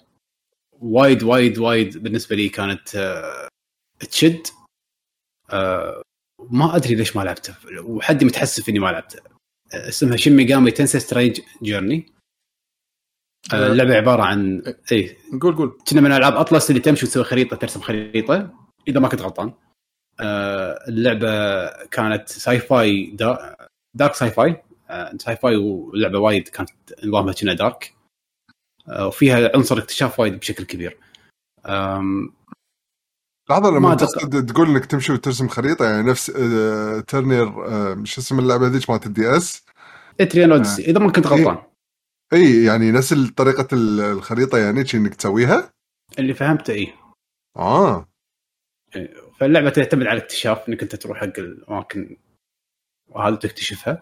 [0.83, 3.49] وايد وايد وايد بالنسبة لي كانت آه،
[4.11, 4.47] تشد.
[5.51, 6.03] آه،
[6.51, 7.59] ما أدري ليش ما لعبتها.
[7.81, 9.23] وحدي متحسف إني ما لعبتها.
[9.75, 12.13] آه، اسمها Shin Megami Tensei Strange Journey
[13.53, 14.63] اللعبة عبارة عن
[14.93, 15.79] إي قول قول.
[15.91, 18.55] كنا من ألعاب Atlus اللي تمشي وتسوي خريطة ترسم خريطة
[18.89, 19.53] إذا ما كنت غلطان.
[20.89, 23.57] اللعبة كانت sci-fi دا
[23.95, 24.63] dark sci-fi
[25.19, 26.71] sci-fi واللعبه وايد كانت
[27.05, 27.95] نظامها كنا dark
[28.89, 30.99] وفيها عنصر اكتشاف وايد بشكل كبير.
[33.51, 38.21] لحظة لما ما تقصد تقول إنك تمشي وترسم خريطة يعني نفس آه، ترنير آه، شو
[38.21, 39.65] اسم اللعبة ذيك مالت ال DS
[40.21, 41.59] Etrian Odyssey إذا ما كنت غلطان.
[42.33, 45.73] اي يعني نفس طريقة ال- الخريطة يعني إنك تسويها؟
[46.19, 46.95] اللي فهمته إيه.
[47.57, 48.09] آه.
[49.41, 52.17] فاللعبة تعتمد على الاكتشاف إنك أنت تروح حق الأماكن
[53.09, 54.01] وهذا تكتشفها.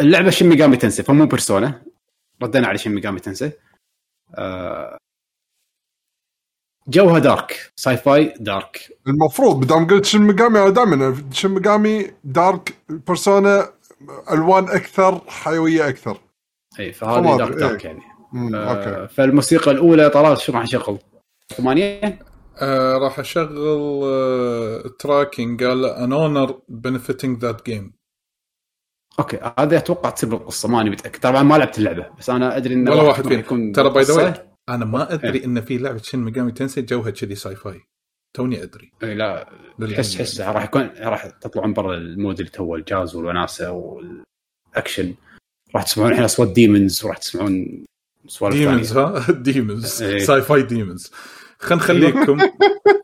[0.00, 1.82] اللعبة Shin Megami Tensei فمو Persona.
[2.42, 3.52] ردينا على Shin Megami Tensei.
[4.34, 4.98] أه،
[6.88, 7.72] جوها dark.
[7.76, 8.98] sci-fi dark.
[9.06, 13.72] المفروض بدام قلت Shin Megami دائما Shin Megami dark Persona
[14.32, 16.20] ألوان أكثر حيوية أكثر.
[16.80, 17.58] اي فهذه dark إيه.
[17.58, 18.02] dark يعني.
[18.34, 19.14] امم أه، أوكي.
[19.14, 20.98] فالموسيقى الأولى طلال شو راح نشغل؟
[21.56, 22.18] ثمانية؟
[22.58, 23.58] آه راح أشغل
[24.04, 27.92] آه تراكنج قال ان اونر benefiting ذات جيم
[29.18, 32.94] أوكي هذه أتوقع تصير بالقصة ماني متأكد طبعا ما لعبت اللعبة بس أنا أدري انه
[32.94, 33.32] راح واحد.
[33.32, 34.52] يكون ترى باي ذا.
[34.68, 37.80] أنا ما أدري إن في لعبة شين ميجامي تنسي جوها كذي ساي فاي
[38.36, 39.48] توني أدري إي لا
[39.80, 40.26] تحس يعني.
[40.26, 45.14] تحس راح يكون راح تطلعون برا المود اللي تو الجاز والوناسة والأكشن
[45.74, 47.84] راح تسمعون الحين أصوات demons وراح تسمعون
[48.26, 48.96] سوالف demons.
[48.96, 50.18] ها demons إيه.
[50.18, 51.12] sci-fi demons
[51.62, 52.38] خلينا نخليكم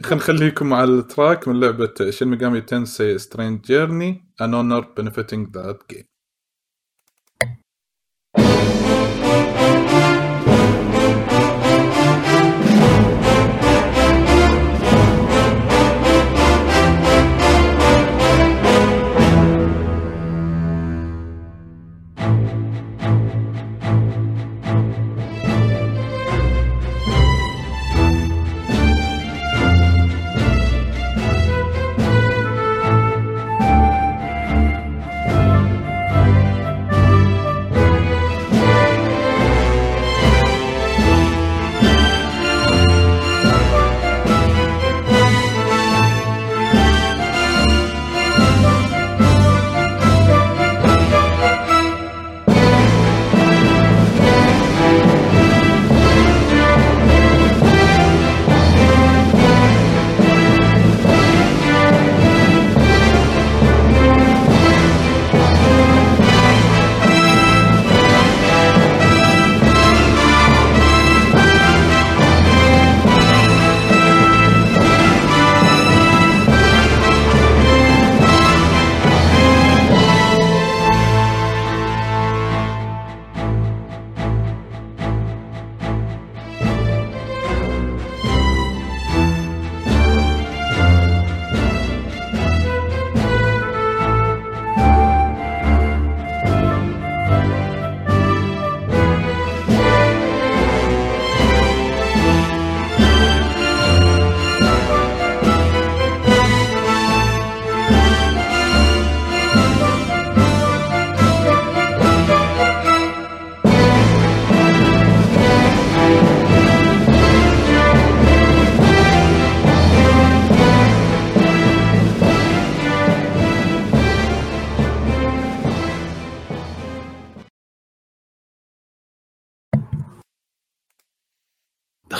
[0.02, 5.52] خلينا نخليكم مع ال track من لعبة Shin Megami Tensei Strange Journey An Honor Befitting
[5.54, 6.07] That Gem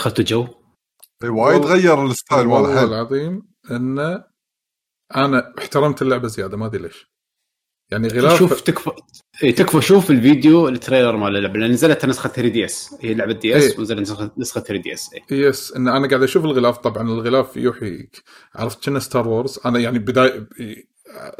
[0.09, 0.47] دخلتوا جو؟
[1.23, 3.41] إي، وايد غير ال style والله العظيم
[3.71, 3.99] إن
[5.15, 7.09] أنا احترمت اللعبة زيادة ما أدري ليش.
[7.91, 8.91] يعني غلاف شوف تكفى
[9.43, 13.63] إي تكفى شوف الفيديو ال trailer مال اللعبة لأن نزلت نسخة 3DS هي لعبة DS
[13.63, 13.79] إيه.
[13.79, 18.07] ونزلت نسخه نسخة 3DS yes إن أنا قاعد أشوف الغلاف طبعا الغلاف يوحي
[18.55, 20.47] عرفت كنا Star Wars أنا يعني بدايه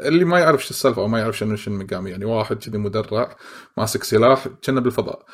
[0.00, 3.36] اللي ما يعرف شو السالفة أو ما يعرف شنو Shin Megami يعني واحد كذي مدرع
[3.76, 5.26] ماسك سلاح كنا بالفضاء.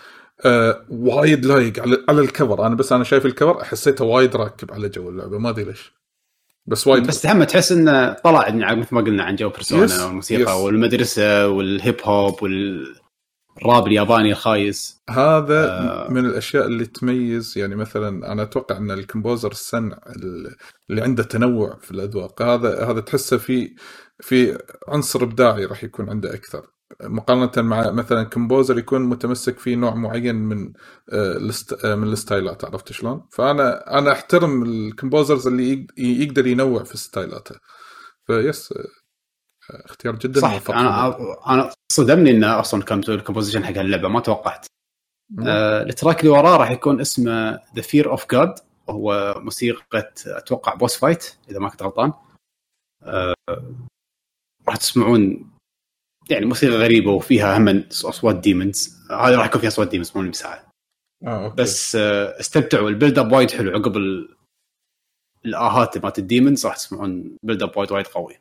[0.45, 2.67] أه وايد لايق على على ال cover.
[2.67, 5.93] أنا بس أنا شايف ال cover حسيته وايد راكب على جو اللعبة ما أدري ليش.
[6.67, 10.49] بس وايد بس هم تحس إنه طلع مثل ما قلنا عن جو Persona والموسيقى yes.
[10.49, 15.03] والمدرسة وال hip hop وال rap الياباني الخايس.
[15.11, 16.11] هذا آه.
[16.11, 19.99] من الأشياء اللي تميز يعني مثلا أنا أتوقع إن ال composer السنع
[20.91, 23.75] اللي عنده تنوع في الأذواق هذا هذا تحسه في
[24.21, 24.59] في
[24.89, 26.67] عنصر إبداعي راح يكون عنده أكثر.
[27.03, 30.73] مقارنة مع مثلا composer يكون متمسك في نوع معين من
[31.13, 31.51] آه،
[31.85, 36.97] آه، من الستايلات عرفت شلون؟ فأنا أنا أحترم ال composers اللي يق- يقدر ينوع في
[36.99, 37.55] ستايلاته.
[38.27, 38.85] ف yes آه،
[39.71, 40.53] اختيار جدا صح.
[40.53, 41.17] موفق أنا
[41.47, 44.67] أنا صدمني انه أصلا كان ال composition حق اللعبة ما توقعت.
[45.31, 45.45] مم.
[45.49, 48.55] آه، ال track اللي وراه راح يكون اسمه The Fear of God
[48.87, 52.13] وهو موسيقى أتوقع boss fight إذا ما كنت غلطان.
[53.03, 53.35] آه،
[54.69, 55.51] راح تسمعون
[56.31, 60.67] يعني موسيقى غريبة وفيها هم أصوات demons هذه راح يكون فيها أصوات demons مو بساعه
[61.27, 61.63] آه okay.
[61.63, 62.89] بس آه، استمتعوا.
[62.89, 63.71] ال build up وايد حلو.
[63.71, 64.37] عقب ال-
[65.45, 68.35] الآهات مالت ال demons راح تسمعون build up وايد وايد قوي.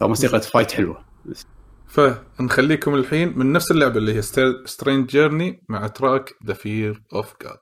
[0.00, 1.04] فموسيقى fight حلوة.
[1.88, 4.22] فنخليكم الحين من نفس اللعبة اللي هي
[4.66, 7.58] Strange Journey مع track The Fear of God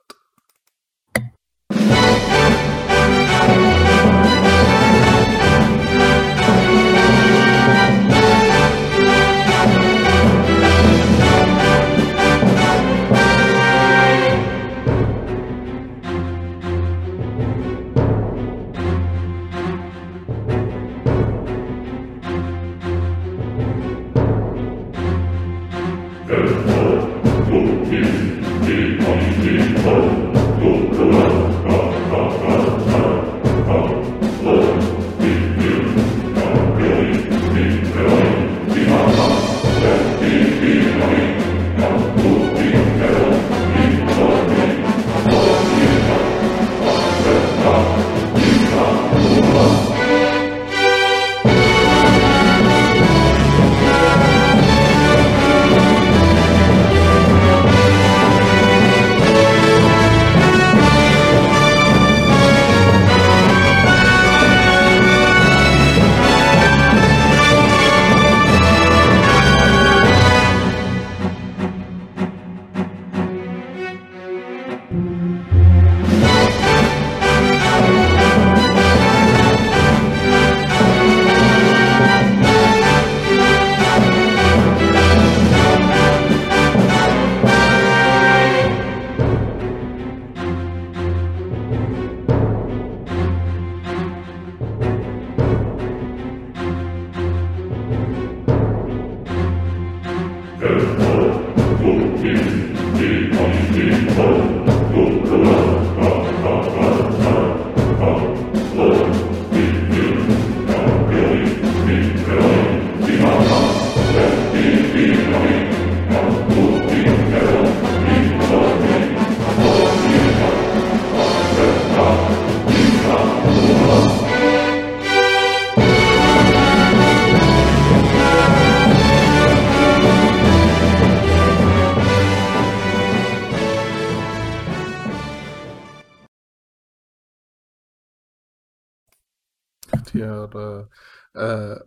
[140.22, 140.88] اختيار آه،
[141.36, 141.84] آه،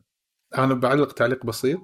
[0.58, 1.80] أنا بعلق تعليق بسيط.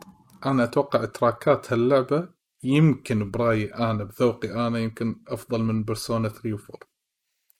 [0.45, 2.29] أنا أتوقع تراكات هاللعبة
[2.63, 6.79] يمكن برايي أنا بذوقي أنا يمكن أفضل من بيرسونا 3 و 4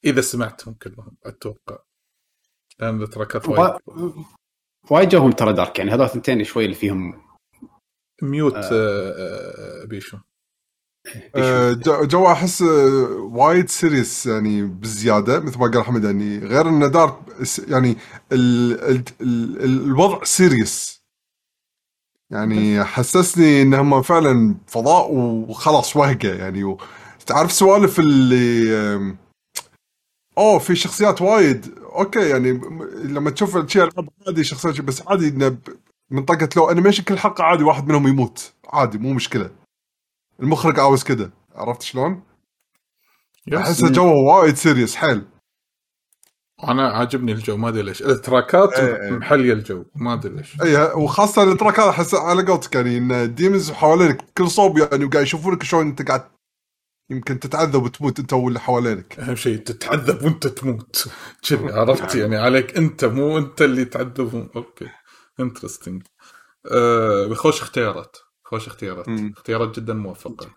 [0.05, 1.77] إذا سمعتهم كلهم أتوقع.
[2.79, 4.23] لأن التراكات وايد وا-
[4.91, 7.21] وايد جوهم ترى dark يعني هذول الثنتين شوي اللي فيهم
[8.21, 8.69] mute آه.
[8.73, 10.21] آه بيشو آه،
[11.73, 16.87] جو جو أحس آه، وايد serious يعني بزيادة مثل ما قال احمد يعني غير إنه
[16.87, 17.97] dark س- يعني
[18.31, 21.01] ال ال ال الوضع serious
[22.31, 26.77] يعني حسسني إنهم فعلا فضاء وخلاص وهقه يعني
[27.25, 29.15] تعرف سوالف اللي
[30.37, 31.77] أوه في شخصيات وايد.
[31.79, 32.51] أوكي يعني
[33.03, 35.57] لما تشوف شيء العاب عادي شخصيات بس عادي إنه
[36.11, 38.53] منطقة لو animation كل حلقة عادي واحد منهم يموت.
[38.69, 39.60] عادي مو مشكلة.
[40.41, 42.23] المخرج عاوز كذا عرفت شلون؟
[43.57, 45.25] احسه جو وايد serious حيل.
[46.63, 48.01] أنا عاجبني الجو ما أدري ليش.
[48.01, 49.11] التراكات إيه، إيه.
[49.11, 50.61] محلية الجو ما أدري ليش.
[50.61, 55.05] اي وخاصة ال track هذا أحس على قولتك يعني إن demons حوالينك كل صوب يعني
[55.05, 56.23] وقاعد يشوفونك شلون أنت قاعد
[57.09, 59.19] يمكن تتعذب وتموت أنت واللي حوالينك.
[59.19, 61.09] أهم شيء تتعذب وأنت تموت.
[61.49, 64.87] كذي عرفت يعني عليك أنت مو أنت اللي تعذب أوكي
[65.39, 66.03] interesting
[66.71, 68.17] آه خوش اختيارات.
[68.51, 69.09] خوش اختيارات.
[69.09, 69.33] مم.
[69.37, 70.47] اختيارات جدا موفقة.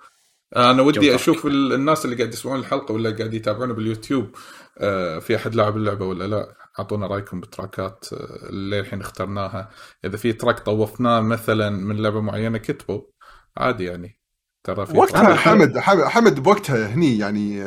[0.57, 1.15] أنا ودي.
[1.15, 4.37] أشوف ال- الناس اللي قاعد يسمعون الحلقة ولا قاعد يتابعونا باليوتيوب
[4.79, 9.71] آه في أحد لاعب اللعبة ولا لا؟ أعطونا رأيكم بالتراكات آه، اللي الحين اخترناها.
[10.05, 13.03] إذا في track طوفناه مثلا من لعبة معينة كتبوا
[13.57, 14.19] عادي يعني.
[14.65, 17.65] ترى في وقتها حمد, حمد بوقتها هني يعني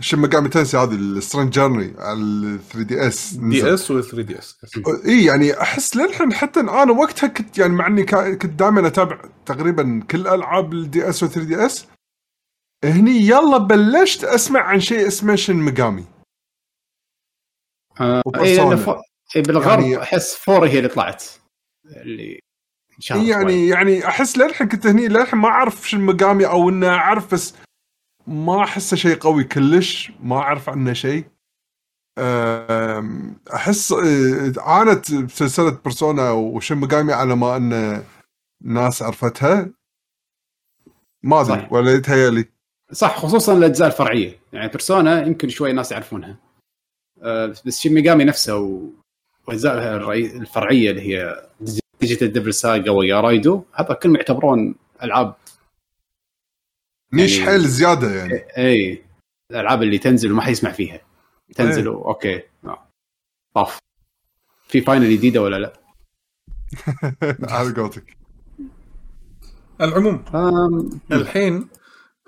[0.00, 4.58] شن ميجامي تنسي هذه ال Strange Journey على ال 3 DS DS و 3 DS
[5.06, 9.18] إي يعني أحس للحين حتى أنا وقتها كنت يعني مع إني كا- كنت دائما أتابع
[9.46, 11.86] تقريبا كل ألعاب ال DS و 3 DS
[12.84, 16.04] هني يلا بلشت أسمع عن شيء اسمه شن ميجامي
[18.00, 18.22] آه،.
[18.36, 19.00] إي فو-
[19.36, 21.24] بالغرب يعني- أحس four هي اللي طلعت.
[21.86, 22.40] اللي
[23.10, 23.68] يعني.
[23.68, 27.54] يعني أحس للحين كنت هني للحين ما أعرف شن ميجامي أو إنه أعرف بس
[28.26, 31.24] ما احسه شيء قوي كلش ما أعرف عنه شيء.
[33.54, 38.04] أحس آه، عانت سلسلة بيرسونا وشن ميجامي على ما انه
[38.62, 39.70] ناس عرفتها.
[41.22, 41.68] ما أدري.
[41.70, 42.44] ولا يتهيألي.
[42.92, 44.40] صح خصوصا الأجزاء الفرعية.
[44.52, 46.36] يعني بيرسونا يمكن شوي ناس يعرفونها.
[47.22, 48.82] آه، بس شين ميجامي نفسه
[49.46, 51.48] واجزائها الفرعية اللي هي
[52.00, 55.34] Digital Devil Saga ويا رايدو هذا كلهم يعتبرون ألعاب
[57.16, 58.44] niche يعني- حيل زيادة يعني.
[58.58, 59.04] اي
[59.50, 61.00] الألعاب اللي تنزل وما حد يسمع فيها.
[61.54, 62.42] تنزل و- أوكي.
[62.64, 62.88] آه.
[63.54, 63.78] طاف
[64.68, 65.72] في فاينل جديدة ولا لا؟
[67.50, 68.16] على قولتك.
[69.80, 70.24] العموم
[71.12, 71.68] الحين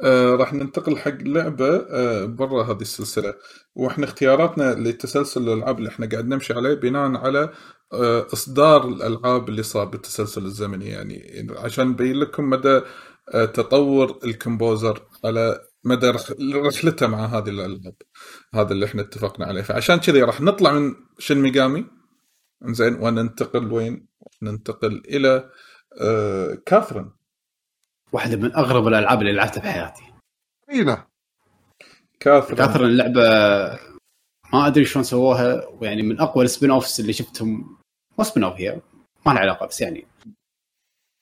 [0.02, 3.34] آه راح ننتقل حق لعبة آه برا هذه السلسلة.
[3.76, 7.50] وإحنا اختياراتنا لتسلسل الألعاب اللي إحنا قاعد نمشي عليه بناء على
[7.92, 11.46] آه إصدار الألعاب اللي صار بالتسلسل الزمني يعني.
[11.58, 12.82] عشان نبين لكم مدى آه
[13.32, 17.94] تطور الكمبوزر على مدى رح- رحلته مع هذه الألعاب
[18.54, 19.62] هذا اللي إحنا اتفقنا عليه.
[19.62, 21.86] فعشان كذي راح نطلع من شن ميجامي
[22.62, 24.06] زين وننتقل وين؟
[24.42, 25.50] ننتقل إلى
[26.00, 27.10] آه كاثرين.
[28.12, 30.02] واحدة من أغرب الألعاب اللي لعبتها بحياتي.
[30.70, 31.06] فينا
[32.20, 32.56] كاثرين.
[32.58, 33.20] كاثرين اللعبه
[34.52, 37.78] ما أدري شلون سووها ويعني من أقوى ال spin offs اللي شفتهم.
[38.18, 38.80] مو spin off هي
[39.26, 40.06] ما لها علاقة بس يعني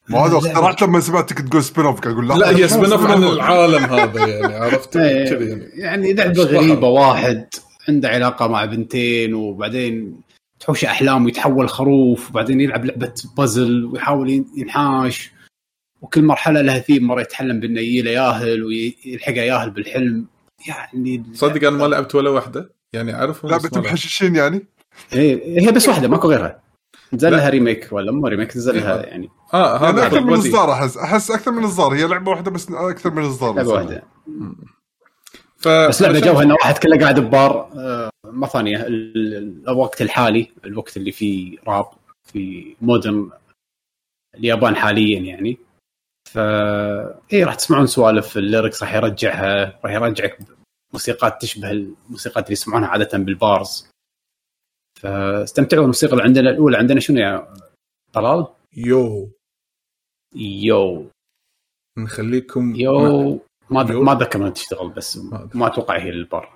[0.08, 2.50] ما هذا اخترعت لما سمعتك تقول spin off قاعد أقول لا.
[2.50, 5.62] هي شلون سبين اوف عن؟ العالم هذا يعني عرفت؟ إيه، كذي يعني.
[5.74, 6.42] يعني لعبه.
[6.42, 7.46] غريبة واحد
[7.88, 10.20] عنده علاقة مع بنتين وبعدين
[10.60, 15.30] تحوش أحلام ويتحول خروف وبعدين يلعب لعبة بازل ويحاول ين- ينحاش
[16.02, 20.26] وكل مرحلة لها ثيم مرة يتحلم بأنه يجي له ياهل ويلحقه ياهل بالحلم.
[20.68, 24.66] يعني صدق أنا ما لعبت ولا واحدة؟ يعني اعرف لعبه محششين يعني؟
[25.10, 26.60] هي هي بس واحدة ماكو غيرها.
[27.12, 27.30] نزل.
[27.32, 29.30] لها remake ولا مو remake نزل لها يعني.
[29.54, 30.32] آه يعني هذا أكثر من.
[30.32, 31.94] إصدار احس أحس أكثر من إصدار.
[31.94, 34.02] هي لعبة واحدة بس أكثر من إصدار لعبة واحدة.
[35.56, 35.68] ف...
[35.68, 38.86] بس لعبة جوها إنه واحد كله قاعد ببار آه، مرة ثانية.
[38.86, 41.86] ال- ال- الوقت الحالي الوقت اللي فيه راب
[42.24, 43.30] في مودرن
[44.34, 45.58] اليابان حاليا يعني.
[46.30, 46.38] ف
[47.32, 50.38] اي راح تسمعون سوالف الليركس راح يرجعها راح يرجعك
[50.92, 53.88] موسيقات تشبه الموسيقات اللي يسمعونها عادة بالبارز.
[55.00, 57.54] فاستمتعوا بالموسيقى اللي عندنا الاولى عندنا شنو يا
[58.12, 59.32] طلال؟ يو
[60.34, 61.10] يو
[61.98, 63.00] نخليكم يو
[63.70, 64.02] ما يو.
[64.02, 65.16] ما اتذكر تشتغل بس
[65.54, 66.48] ما أتوقع هي البر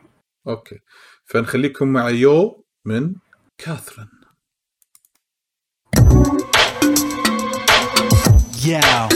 [0.49, 0.80] أوكي
[1.24, 3.14] فنخليكم مع يو من
[3.59, 4.09] كاثرين
[8.66, 9.09] ياو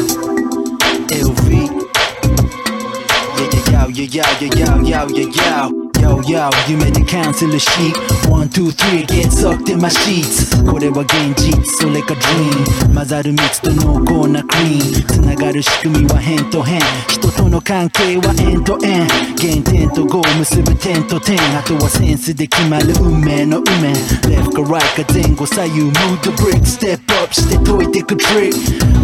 [6.03, 8.12] Yo, yo, you made the council of sheep.
[8.29, 10.53] One, two, three, get sucked in my sheets.
[10.71, 12.95] これは現実、それか dream。
[12.95, 15.07] 混ざる蜜と濃厚なクリーム。
[15.07, 16.81] つながる仕組みは変と変。
[17.09, 19.07] 人との関係は円と円。
[19.37, 21.39] 原点とゴー結ぶ点と点。
[21.57, 23.93] あとはセンスで決まる運命の運命。
[24.29, 26.63] Left か right か前後左右 move the brick。
[26.63, 28.53] Step up して解いてく trick。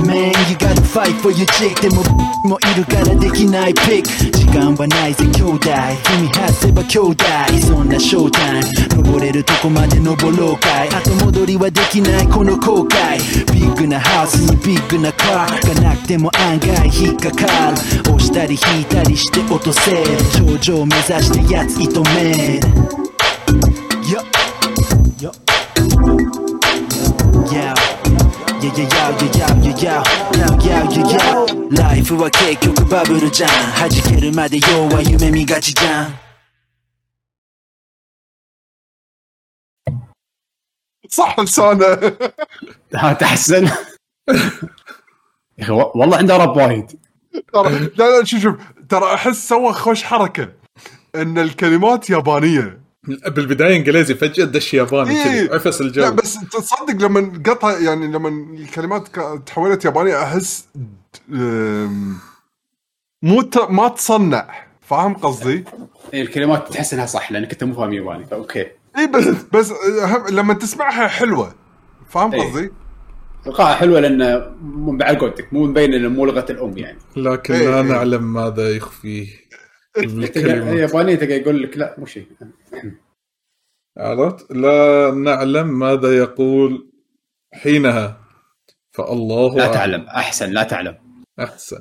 [0.04, 2.02] Man, you gotta fight for your chick でも
[2.44, 4.08] もいるからできないピック
[4.38, 7.24] 時間はないぜ兄弟君外せば兄弟
[7.66, 8.62] そんなショータイ
[8.96, 10.88] ム登れるとこまで登ろうかい。
[10.90, 13.16] 後戻りはできないこの後悔。
[13.54, 17.76] ビッグなハウスにビッグなカーがなくても案外引っかかる。
[18.12, 20.04] 押したり引いたりして落とせ
[20.36, 22.60] 頂上目指してやつ射止め
[24.12, 24.24] よっ
[25.22, 25.34] よっよっ
[27.48, 27.72] yeah,
[28.60, 29.56] yeah, yeah, yeah,
[30.60, 33.50] yeah, yeah, ライフは結局バブルじゃん。
[33.50, 36.27] 弾けるまで要は夢見がちじゃん。
[41.08, 42.12] صح لسانه
[42.94, 43.64] ها تحسن.
[43.64, 43.72] يا
[45.60, 46.92] أخي والله عنده راب وايد.
[47.52, 48.54] ترى لا لا شوف شوف.
[48.88, 50.48] ترى أحس سوى خوش حركة
[51.14, 52.80] إن الكلمات يابانية.
[53.26, 55.24] بالبداية إنجليزي فجأة دش ياباني إيه.
[55.46, 56.02] كذي عفس الجو.
[56.02, 59.08] لا بس تصدق لما قطع يعني لما الكلمات
[59.46, 60.68] تحولت يابانية أحس
[63.22, 64.68] مو ت- ما تصنع.
[64.80, 65.64] فاهم قصدي؟
[66.14, 68.26] إيه، الكلمات تحس إنها صح لأنك أنت مو فاهم ياباني.
[68.26, 68.66] فاوكي
[68.98, 69.24] اي بس
[69.54, 71.54] بس أهم- لما تسمعها حلوة.
[72.08, 72.42] فاهم إيه.
[72.42, 72.70] قصدي؟
[73.46, 76.98] القاء حلوة لأنه مو على قولتك مو مبين إنه مو لغة الأم يعني.
[77.16, 77.82] لكن إيه، لا إيه.
[77.82, 79.28] نعلم ماذا يخفيه
[79.98, 82.26] الكلمات الياباني تلقى يقول لك لا مو شيء.
[83.98, 86.90] عرفت؟ لا نعلم ماذا يقول
[87.54, 88.20] حينها.
[88.92, 89.72] فالله لا.
[89.72, 90.98] تعلم أحسن لا تعلم.
[91.40, 91.78] أحسن.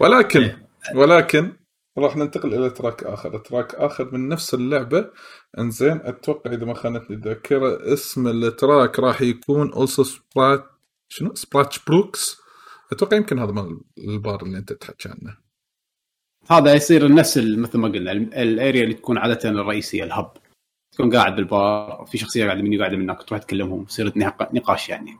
[0.00, 0.50] ولكن
[0.94, 1.52] ولكن
[1.98, 3.38] راح ننتقل إلى track آخر.
[3.38, 5.10] track آخر من نفس اللعبة.
[5.58, 10.64] انزين أتوقع اذا ما خانتني الذاكرة اسم ال track راح يكون Also Sprach
[11.08, 12.40] شنو؟ Sprach Brooks
[12.92, 15.36] أتوقع يمكن هذا مال البار اللي انت تحكي عنه.
[16.50, 20.32] هذا يصير نفس مثل ما قلنا ال- ال area اللي تكون عادة الرئيسية ال hub.
[20.94, 24.88] تكون قاعد بالبار في شخصية قاعدة مني قاعدة من هناك تروح تكلمهم يصير نق- نقاش
[24.88, 25.18] يعني.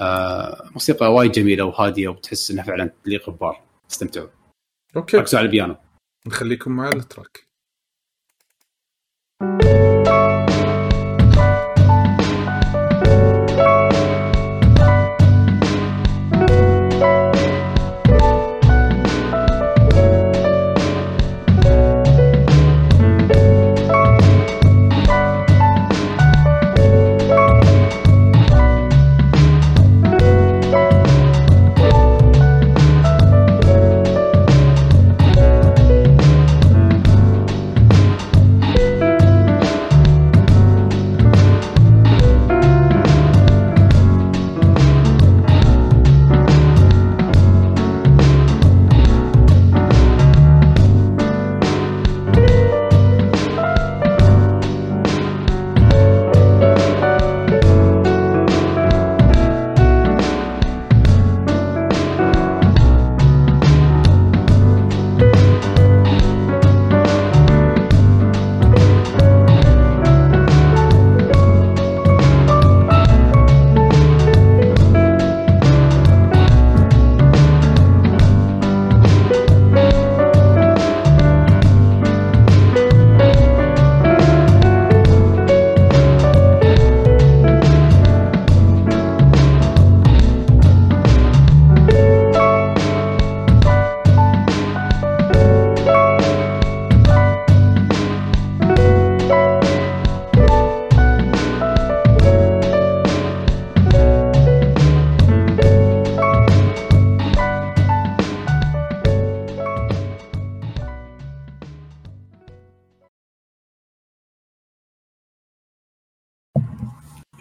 [0.00, 3.62] آه موسيقى وايد جميلة وهادية وتحس إنها فعلا تليق ببار.
[3.90, 4.28] استمتعوا.
[4.96, 5.16] أوكي.
[5.16, 5.76] ركزوا على البيانو.
[6.26, 7.45] نخليكم مع ال track.
[9.38, 9.85] Thank you.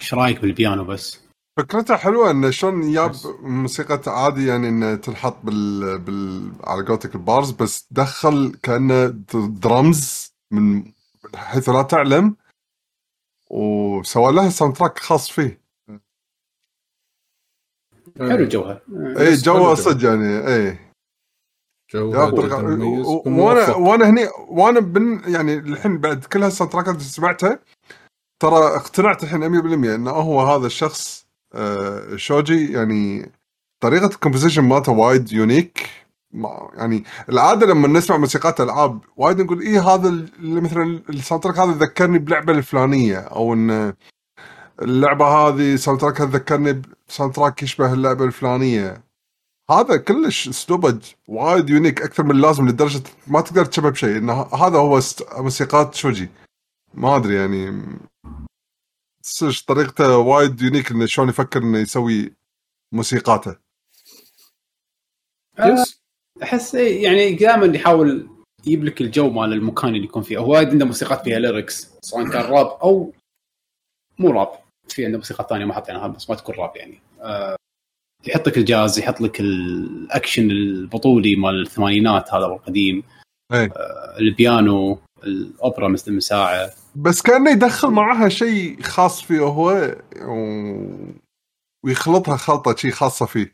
[0.05, 1.19] إيش رأيك بالبيانو بس؟
[1.59, 3.25] فكرتها حلوة انه شلون بس.
[3.41, 6.51] موسيقى عادي يعني إنه تنحط بال, بال...
[6.63, 9.07] على قولتك ال bars بس دخل كأنه
[9.63, 10.91] درمز من من
[11.35, 12.35] حيث لا تعلم
[13.51, 15.61] وسوى لها soundtrack خاص فيه
[18.19, 18.81] حلو جوها
[19.19, 19.75] اي بس حلو جو جو.
[19.75, 20.79] صدق يعني اي
[21.93, 23.75] جو يا هادي برغ- مميز و- وأنا.
[23.75, 27.59] وأنا هني وأنا بن يعني الحين بعد كل هال soundtrack ات اللي سمعتها
[28.45, 33.31] ترى اقتنعت الحين 100% إنه هو هذا الشخص آه، شوجي يعني
[33.79, 35.89] طريقة ال composition مالته وايد unique
[36.77, 41.71] يعني العادة لما نسمع موسيقات العاب وايد نقول إيه هذا اللي مثلا ال soundtrack هذا
[41.71, 43.93] ذكرني بلعبة الفلانية أو إن
[44.81, 49.03] اللعبة هذه soundtrack ذكرني ب soundtrack يشبه اللعبة الفلانية.
[49.71, 54.77] هذا كلش أسلوبه وايد unique أكثر من اللازم لدرجة ما تقدر تشبه بشيء إنه هذا
[54.77, 54.99] هو
[55.37, 56.29] موسيقات شوجي.
[56.95, 57.83] ما أدري يعني.
[59.67, 62.33] طريقته وايد unique إنه شلون يفكر إنه يسوي
[62.91, 63.55] موسيقاته.
[65.59, 66.01] yes
[66.43, 68.29] أحس إيه، يعني دائما يحاول
[68.65, 70.37] يجيب لك الجو مال المكان اللي يكون فيه.
[70.37, 73.13] هو وايد عنده موسيقات فيها lyrics سواء كان راب أو
[74.19, 74.65] مو راب.
[74.89, 76.99] في عنده موسيقى ثانية ما حطيناها بس ما تكون راب يعني.
[77.21, 77.55] آه
[78.27, 83.03] يحط لك الجاز يحط لك الأكشن البطولي مال الثمانينات هذا القديم
[83.53, 90.35] اي آه البيانو الأوبرا مثل المساعه بس كأنه يدخل معها شيء خاص فيه هو و...
[91.85, 93.53] ويخلطها خلطة شيء خاصة فيه.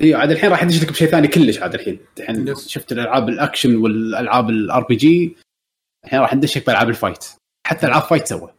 [0.00, 2.00] اي عاد الحين راح يدش لك بشيء ثاني كلش عاد الحين.
[2.18, 2.54] الحين.
[2.54, 5.36] شفت الألعاب الأكشن والألعاب ال RPG
[6.04, 7.24] الحين راح ندشك بألعاب ال fight.
[7.66, 8.54] حتى ألعاب fight سوى.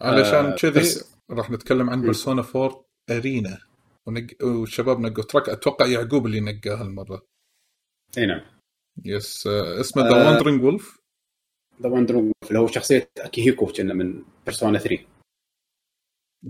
[0.00, 3.58] علشان آه، كذي بس- راح نتكلم عن بيرسونا 4 أرينا.
[4.06, 4.26] ونق...
[4.42, 7.22] والشباب نقوا track أتوقع يعقوب اللي نقاه هالمرة.
[8.18, 8.40] إي نعم.
[9.04, 10.28] yes آه، اسمه the آه.
[10.30, 10.97] Wandering Wolf
[11.82, 12.14] the Wander
[12.48, 14.98] اللي هو شخصية أكيهيكو كنا من بيرسونا 3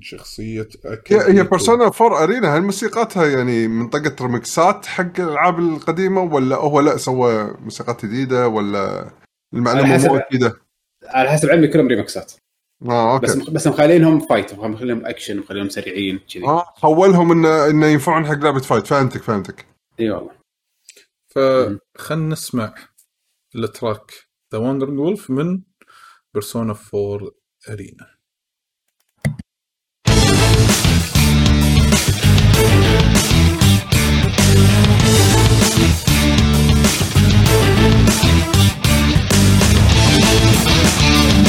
[0.01, 6.21] شخصية هي أكيد هي بيرسونا 4 أرينا هل موسيقاتها يعني منطقة ريمكسات حق الألعاب القديمة
[6.23, 9.11] ولا هو لا سوى موسيقات جديدة ولا
[9.95, 10.61] حسب- مو أكيدة؟
[11.05, 12.33] على حسب علمي كلهم ريمكسات
[12.89, 16.45] آه بس okay بس مخلينهم fight مخليهم اكشن مخليهم سريعين كذي.
[16.45, 19.67] آه حولهم انه إنه ينفعون حق لعبة fight فهمتك فهمتك.
[20.01, 20.31] إي والله.
[21.29, 22.75] فخلنا نسمع
[23.57, 24.28] ال track.
[24.53, 25.63] The Wandering Wolf من
[26.35, 27.31] بيرسونا 4
[27.69, 28.19] ارينا
[41.01, 41.48] Thank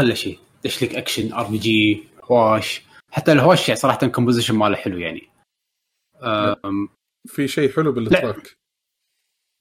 [0.00, 2.82] خلى شيء دش لك اكشن RPG هواش.
[3.10, 5.28] حتى الهواش يعني صراحة composition ماله حلو يعني.
[6.22, 6.88] أم،
[7.26, 8.56] في شيء حلو بال track.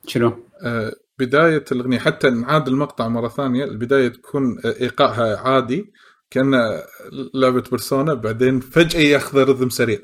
[0.08, 5.94] شنو؟ آه، بداية الأغنية حتى نعاد المقطع مرة ثانية البداية تكون إيقاعها عادي
[6.32, 6.82] كأن
[7.34, 10.00] لعبة بيرسونا بعدين فجأة ياخذ rhythm سريع.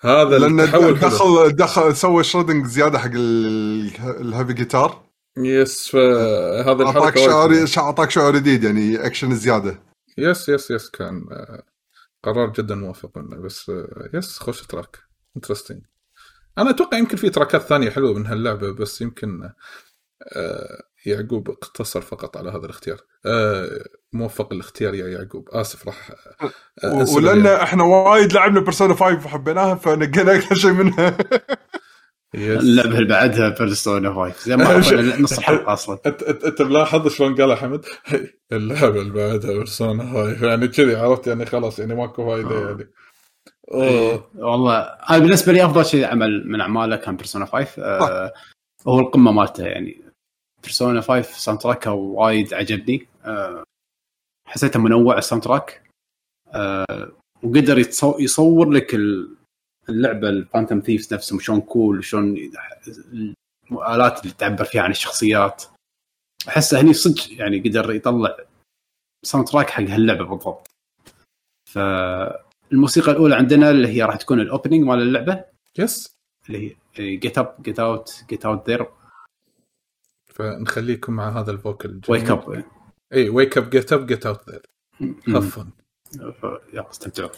[0.00, 1.08] هذا لأن التحول حلو.
[1.08, 5.03] دخل دخل سوى shredding زيادة حق ال- ال heavy guitar
[5.38, 9.82] yes فهذا أعطاك الحركه شعور أعطاك شعور جديد يعني اكشن زيادة.
[10.18, 11.62] yes yes yes كان آه،
[12.22, 14.98] قرار جدا موفق منه بس آه، yes خوش track
[15.36, 15.82] interesting
[16.58, 19.50] أنا أتوقع يمكن في track ات ثانية حلوة من هاللعبة بس يمكن
[20.36, 23.00] آه، يعقوب اقتصر فقط على هذا الاختيار.
[23.26, 25.48] آه، موفق الاختيار يا يعقوب.
[25.52, 26.10] آسف راح
[26.84, 27.46] آه، ولأن.
[27.46, 31.16] إحنا وايد لعبنا بيرسونا 5 وحبيناها فنقينا أكثر شيء منها.
[32.34, 34.78] اللعبه اللي بعدها بيرسونا 5 زي ما
[35.22, 35.98] نص الحلقة أصلا.
[36.46, 37.84] انت ملاحظ شلون قال حمد؟
[38.52, 42.90] اللعبه اللي بعدها بيرسونا هاي يعني كذي عرفت؟ يعني خلاص يعني ماكو فايدة يعني.
[43.72, 44.30] أوه.
[44.34, 44.78] والله.
[44.80, 48.32] أنا بالنسبة لي أفضل شيء عمل من أعماله كان بيرسونا 5 آه
[48.88, 50.02] هو القمة مالته يعني.
[50.62, 53.06] بيرسونا 5 soundtrack ها وايد عجبني.
[53.24, 53.64] آه
[54.48, 55.82] حسيته منوع ال soundtrack
[56.54, 57.12] آه
[57.42, 57.78] وقدر
[58.18, 59.36] يصور لك ال-
[59.88, 62.36] اللعبة ال Phantom Thieves نفسهم شلون cool شلون
[63.72, 65.64] الآلات اللي تعبر فيها عن الشخصيات.
[66.48, 68.36] احسه هني صدق يعني قدر يطلع
[69.24, 70.70] soundtrack حق هاللعبة بالضبط.
[71.70, 75.44] فالموسيقى الأولى عندنا اللي هي راح تكون ال opening مال اللعبة.
[75.78, 76.14] yes
[76.46, 78.86] اللي هي get up get out get out there
[80.34, 82.64] فنخليكم مع هذا ال vocal wake up
[83.12, 84.66] إي ويك اب جيت اب جيت اوت ذير
[85.28, 85.70] هاف فن
[86.72, 87.30] يلا استمتعوا.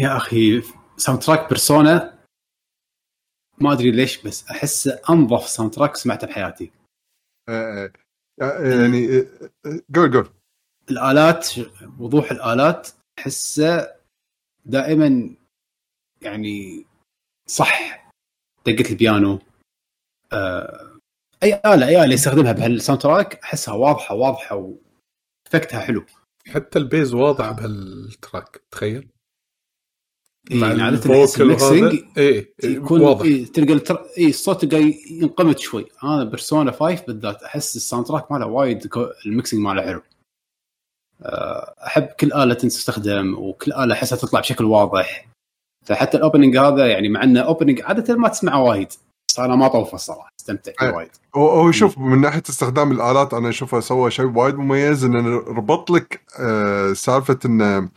[0.00, 0.62] يا أخي
[0.96, 2.18] soundtrack بيرسونا
[3.60, 6.72] ما أدري ليش بس احسه أنظف soundtrack سمعته بحياتي.
[7.48, 7.92] آه،
[8.42, 10.28] آه، يعني آه، آه، قول قول.
[10.90, 11.48] الآلات
[11.98, 13.94] وضوح الآلات احسه
[14.64, 15.36] دائما
[16.22, 16.86] يعني
[17.48, 18.10] صح.
[18.66, 19.38] دقة البيانو.
[20.32, 20.98] آه،
[21.42, 26.06] أي آلة أي آلة يستخدمها بهال soundtrack أحسها واضحة واضحة و effect ها حلو.
[26.48, 29.08] حتى ال bass واضح بهال track تخيل.
[30.50, 31.26] إيه مع يعني هذا.
[31.40, 33.24] ال mixing اي يكون واضح.
[33.24, 34.04] إيه تلقى التر...
[34.18, 35.86] إيه الصوت قاعد ينقمت شوي.
[36.04, 38.88] انا بيرسونا 5 بالذات أحس ال soundtrack ماله وايد
[39.26, 40.02] ال mixing ماله حلو.
[41.22, 45.28] أه، أحب كل آلة تستخدم وكل آلة أحسها تطلع بشكل واضح.
[45.86, 48.92] فحتى ال opening هذا يعني مع إنه opening عادة ما تسمعه وايد.
[49.28, 50.94] بس أنا ما طوفه الصراحة أستمتع فيه إيه.
[50.94, 51.10] وايد.
[51.36, 55.90] هو هو شوف من ناحية استخدام الآلات أنا أشوفه سوى شيء وايد مميز انه ربط
[55.90, 57.88] لك آه سالفة إنه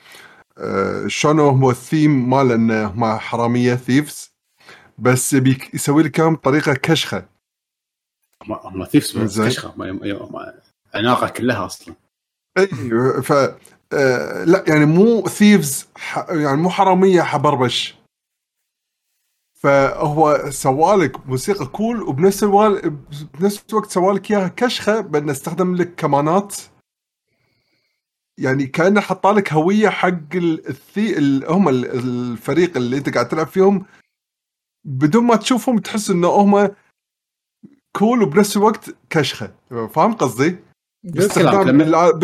[0.58, 4.32] آه شلون هو الثيم مال انه هم حرامية thieves
[4.98, 5.34] بس
[5.74, 7.26] يسوي لك إياهم بطريقة كشخة.
[8.44, 9.40] هم- هم thieves بس.
[9.48, 10.54] كشخة ما- ما- ما-
[10.94, 11.96] أناقة كلها أصلا.
[12.58, 12.68] اي
[13.22, 13.32] ف
[13.94, 16.18] آه لا يعني مو thieves ح...
[16.30, 17.96] يعني مو حرامية حبربش.
[19.60, 22.90] فهو سوالك موسيقى cool وبنفس الوال...
[23.40, 26.56] بنفس الوقت سوالك إياها كشخة بانه استخدم لك كمانات.
[28.40, 31.46] يعني كأنه حطالك هوية حق ال- الثي ال...
[31.52, 33.86] هم ال- الفريق اللي انت قاعد تلعب فيهم
[34.86, 36.72] بدون ما تشوفهم تحس إنه هم
[37.98, 40.56] cool وبنفس الوقت كشخة فاهم قصدي؟
[41.04, 41.52] باستخدام
[41.82, 42.20] لما- ب-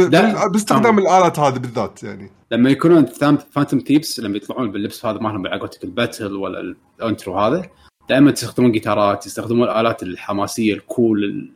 [0.51, 0.99] باستخدام.
[0.99, 3.05] الآلات هذه بالذات يعني لما يكونون
[3.51, 7.69] phantom thieves لما يطلعون باللبس هذا مالهم على قولتك ال battle ولا ال intro هذا
[8.09, 11.51] دائما يستخدمون جيتارات يستخدمون الآلات الحماسية ال cool ال-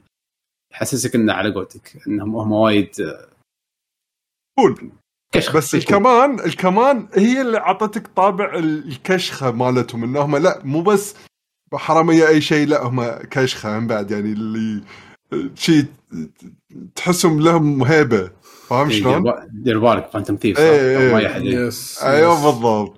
[0.71, 2.89] يحسسك إنه على قولتك انهم هم وايد
[4.59, 4.91] cool
[5.33, 5.75] كشخ بس.
[5.75, 11.15] الكمان الكمان هي اللي عطتك طابع ال- الكشخة مالتهم انهم لا مو بس
[11.73, 14.83] حرامية أي شيء لا هم كشخة هم بعد يعني اللي
[15.55, 15.85] شيء
[16.95, 18.31] تحسهم لهم هيبة
[18.67, 20.35] فاهم إيه، شلون؟ دير با- دير بالك phantom
[21.19, 22.45] يحد yes أيوه.
[22.51, 22.97] بالضبط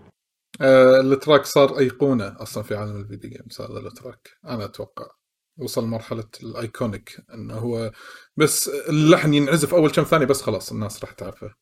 [0.61, 4.65] آه ال track صار أيقونة أصلا في عالم ال video games هذا ال track أنا
[4.65, 5.05] أتوقع
[5.57, 7.91] وصل مرحله ال iconic إنه هو
[8.37, 11.55] بس اللحن ينعزف أول كم ثانية بس خلاص الناس راح تعرفه.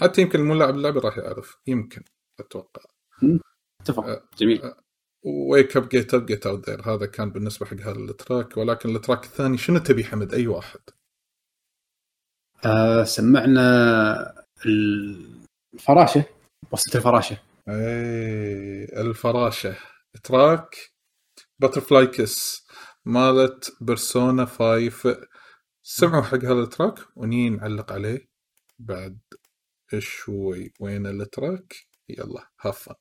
[0.00, 2.02] حتى يمكن مو لاعب اللعبة راح يعرف يمكن
[2.40, 2.82] أتوقع.
[3.80, 4.04] اتفق.
[4.04, 4.28] آه.
[4.38, 4.72] جميل.
[5.24, 8.56] Wake Up Get Up Get Out There هذا كان بالنسبة حق هذا ال track.
[8.56, 10.80] ولكن ال track الثاني شنو تبي حمد؟ أي واحد؟
[12.64, 14.44] آه سمعنا
[15.74, 16.24] الفراشة
[16.72, 17.36] وصلت الفراشة.
[17.68, 19.76] اي إيه، الفراشة.
[20.24, 20.92] track
[21.58, 22.66] Butterfly Kiss
[23.04, 25.26] مالت Persona 5
[25.82, 28.28] سمعوا حق هذا ال track وني نعلق عليه
[28.78, 29.18] بعد
[29.98, 30.72] شوي.
[30.80, 31.74] وين ال track؟
[32.08, 32.96] يلا آه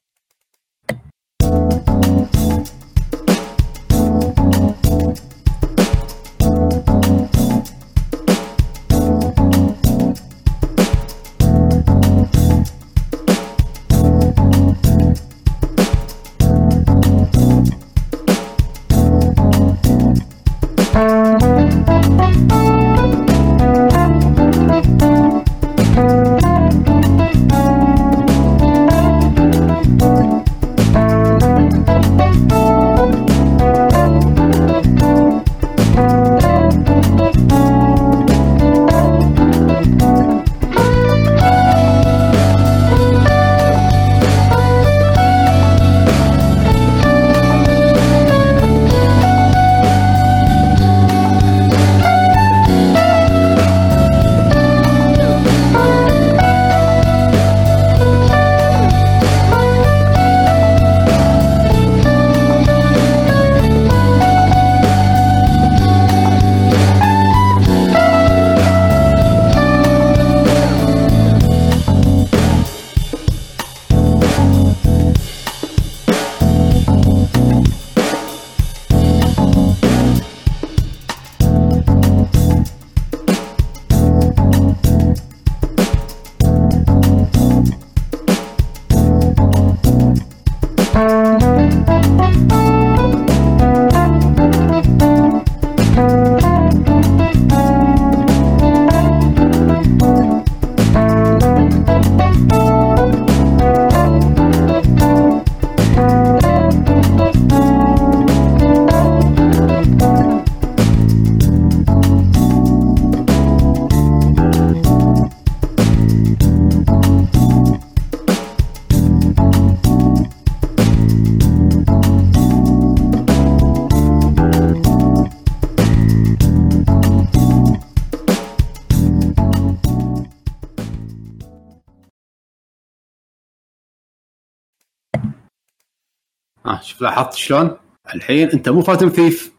[137.01, 137.77] لاحظت شلون؟
[138.15, 139.53] الحين انت مو phantom thief.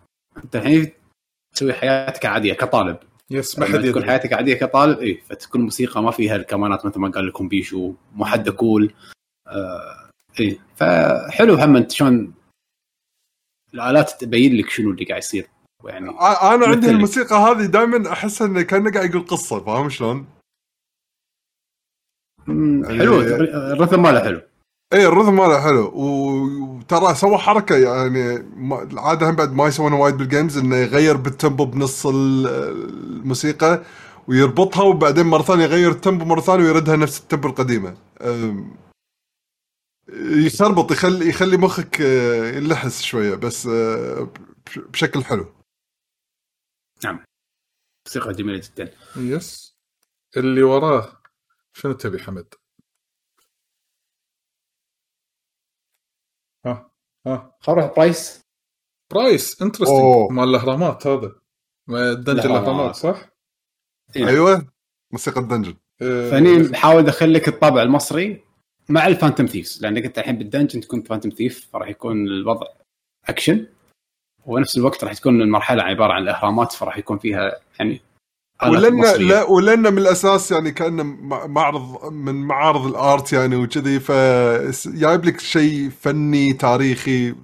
[0.44, 0.92] انت الحين
[1.54, 2.98] تسوي حياتك عادية كطالب.
[3.30, 7.10] yes ما حد تكون حياتك عادية كطالب اي فتكون موسيقى ما فيها الكمانات مثل ما
[7.10, 8.94] قال لكم بيشو مو حد cool
[9.46, 10.10] آه
[10.40, 12.34] اي فحلو هم انت شلون
[13.74, 15.46] الآلات تبين لك شنو اللي قاعد يصير.
[15.84, 20.26] يعني أنا عندي الموسيقى هذه دائما أحس إنه كأنه قاعد يقول قصة فاهم شلون؟
[22.86, 24.42] حلو الرثم ماله حلو.
[24.92, 25.84] اي الرذم ماله حلو.
[25.94, 31.16] و- وترى سوى حركة يعني ما- العاده هم بعد ما يسوونها وايد بالجيمز إنه يغير
[31.16, 32.46] بالتمبو بنص ال-
[33.20, 33.82] الموسيقى
[34.28, 37.96] ويربطها وبعدين مرة ثانية يغير التمبو مرة ثانية ويردها نفس التمبو القديمة.
[40.46, 44.28] يخربط يخلي يخلي مخك آه، يلحس شوية بس آه،
[44.66, 45.46] بش- بشكل حلو.
[48.06, 48.92] موسيقى جميلة جدا.
[49.16, 49.76] yes
[50.36, 51.12] اللي وراه
[51.72, 52.54] شنو تبي حمد؟
[57.26, 58.42] ها خلينا نروح Price
[59.12, 60.30] Price interesting.
[60.30, 61.32] مال الأهرامات هذا
[61.88, 62.62] ما dungeon الأهرامات.
[62.62, 63.28] الأهرامات صح؟
[64.16, 64.28] إيه.
[64.28, 64.66] أيوه
[65.12, 68.44] موسيقى ال dungeon آه، فهني يحاول ادخل لك الطابع المصري
[68.88, 72.66] مع ال phantom thieves لأنك أنت الحين بال dungeon تكون phantom thief فراح يكون الوضع
[73.28, 73.66] اكشن
[74.46, 78.00] ونفس الوقت راح تكون المرحلة عبارة عن الأهرامات فراح يكون فيها يعني
[78.70, 79.26] مصرية.
[79.26, 84.12] لا ولان من الأساس يعني كانه مع- معرض من معارض ال art يعني وكذي ف
[84.88, 87.34] جايب لك شيء فني تاريخي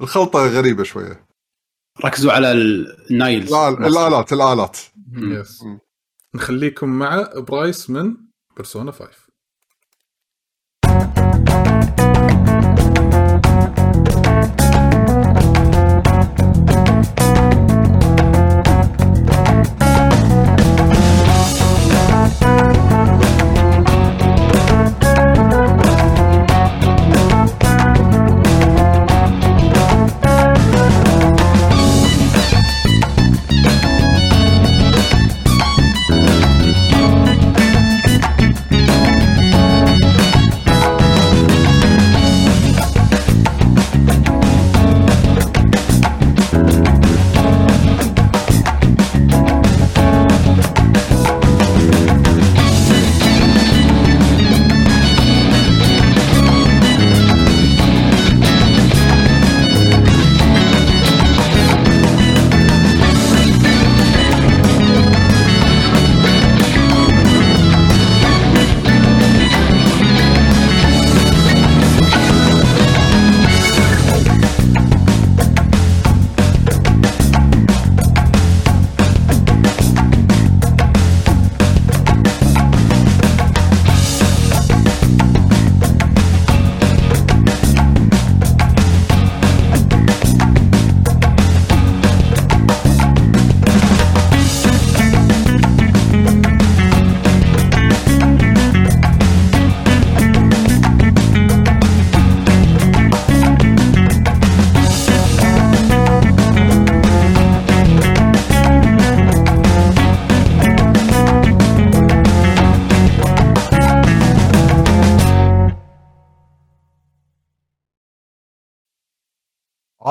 [0.00, 1.26] الخلطة غريبة شوية.
[2.04, 4.78] ركزوا على النايلز لا الآلات الآلات.
[5.16, 5.64] yes.
[6.34, 8.16] نخليكم مع Price من
[8.56, 9.08] Persona 5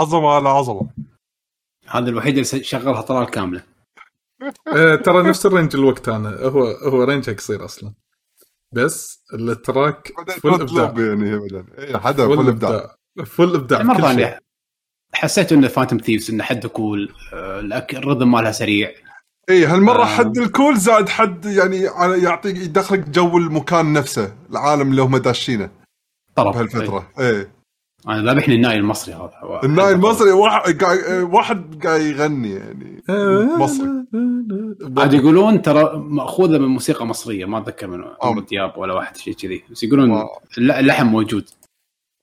[0.02, 0.90] عظمة على عظمة.
[1.88, 3.64] هذا الوحيد اللي شغلها طلال كاملة.
[4.76, 6.30] آه، ترى نفس ال range الوقت أنا.
[6.30, 7.94] هو هو range ه قصير أصلا.
[8.73, 10.11] بس ال track
[10.41, 10.94] full إبداع.
[11.07, 11.65] يعني بعدين.
[11.78, 12.95] اي حدا full إبداع.
[13.26, 14.40] full إبداع مرة
[15.14, 18.91] حسيت انه phantom thieves انه حده cool آه، الأك- ال rhythm مالها سريع.
[19.49, 20.06] اي هالمرة آه.
[20.06, 25.18] حد ال cool زائد حد يعني على- يعطيك يدخلك جو المكان نفسه العالم اللي هم
[25.18, 25.69] داشينه.
[26.36, 27.11] طرف بهالفترة.
[27.19, 27.52] اي
[28.07, 29.60] أنا ذابحني الناي المصري هذا.
[29.64, 30.99] الناي المصري واحد قاعد
[31.34, 33.03] واحد قاعد يغني يعني.
[33.10, 33.88] آه، مصري.
[34.98, 38.18] عاد يقولون ترى مأخوذة من موسيقى مصرية ما أتذكر من آه.
[38.22, 39.64] عمرو دياب ولا واحد شيء كذي.
[39.72, 40.27] بس يقولون wow.
[40.57, 41.49] الل- اللحن موجود.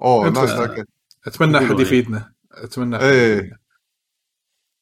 [0.02, 0.50] oh nice
[1.26, 2.32] أتمنى أحد يفيدنا.
[2.52, 3.58] أتمنى أحد إيه.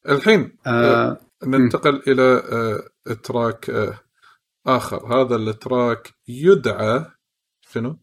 [0.08, 1.20] الحين آه.
[1.44, 3.98] ننتقل إلى آه، track آه،
[4.66, 5.20] آخر.
[5.20, 7.04] هذا ال track يدعى
[7.60, 7.98] شنو؟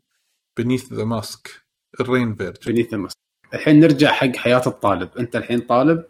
[0.58, 1.63] Beneath the Mask
[2.00, 3.14] ال rain version Beneath the Mask
[3.54, 5.18] الحين نرجع حق حياة الطالب.
[5.18, 6.06] انت الحين طالب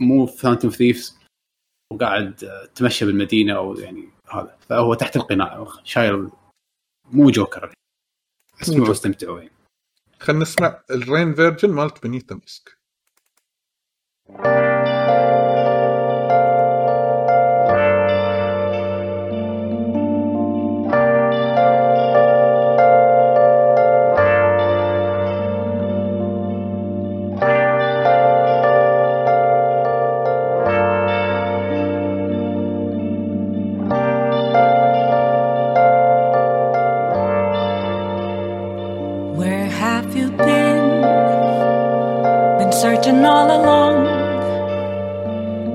[0.00, 1.18] مو phantom thieves
[1.92, 2.34] وقاعد
[2.74, 4.56] تمشى بالمدينة أو يعني هذا.
[4.60, 6.30] فهو تحت القناع شايل
[7.04, 7.74] مو جوكر
[8.62, 8.90] اسمعوا جوكر.
[8.90, 9.52] واستمتعوا يعني
[10.20, 12.76] خلينا نسمع ال rain version مالت Beneath the Mask
[14.28, 14.65] We're
[43.06, 44.04] virgin all alone,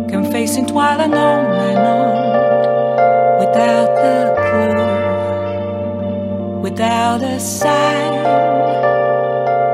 [0.09, 8.13] confessing to all I know and on, without a clue, without a sign,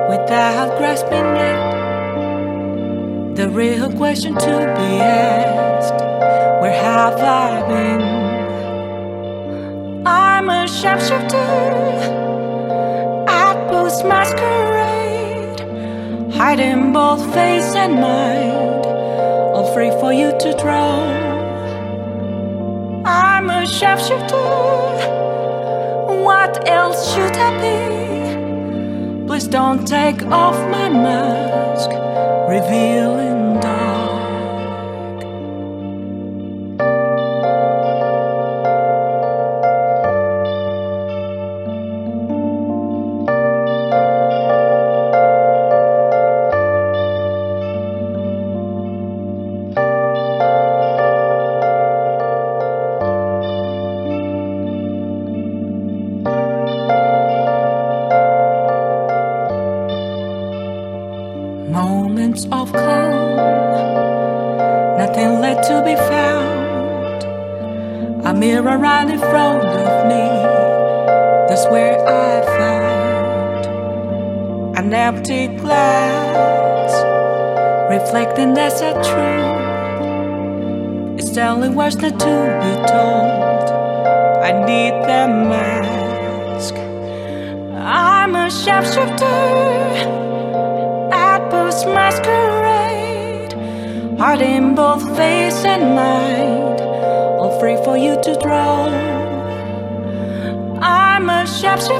[0.09, 1.59] without grasping it.
[3.35, 5.99] The real question to be asked:
[6.61, 8.01] Where have I been?
[10.05, 11.37] I'm a sharpshooter.
[13.27, 14.76] I post masquerade
[16.37, 18.85] hiding both face and mind,
[19.55, 21.01] all free for you to draw.
[23.05, 24.35] I'm a sharpshooter.
[26.23, 29.25] What else should I be?
[29.25, 31.89] Please don't take off my mask,
[32.47, 33.46] revealing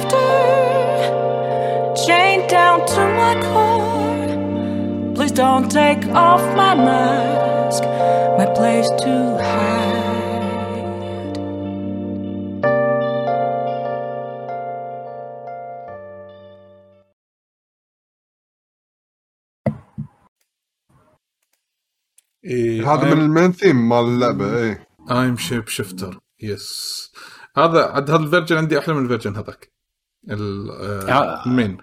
[0.05, 5.15] a sharpshooter, chained down to my core.
[5.15, 7.83] Please don't take off my mask,
[8.37, 9.97] my place to hide.
[22.45, 27.11] إيه هذا من المين ثيم مال اللعبة اي ايم شيب شفتر يس
[27.57, 29.76] هذا عاد هذا ال version عندي أحلى من ال version هذاك ال- آه، آه.
[30.29, 31.77] ال main.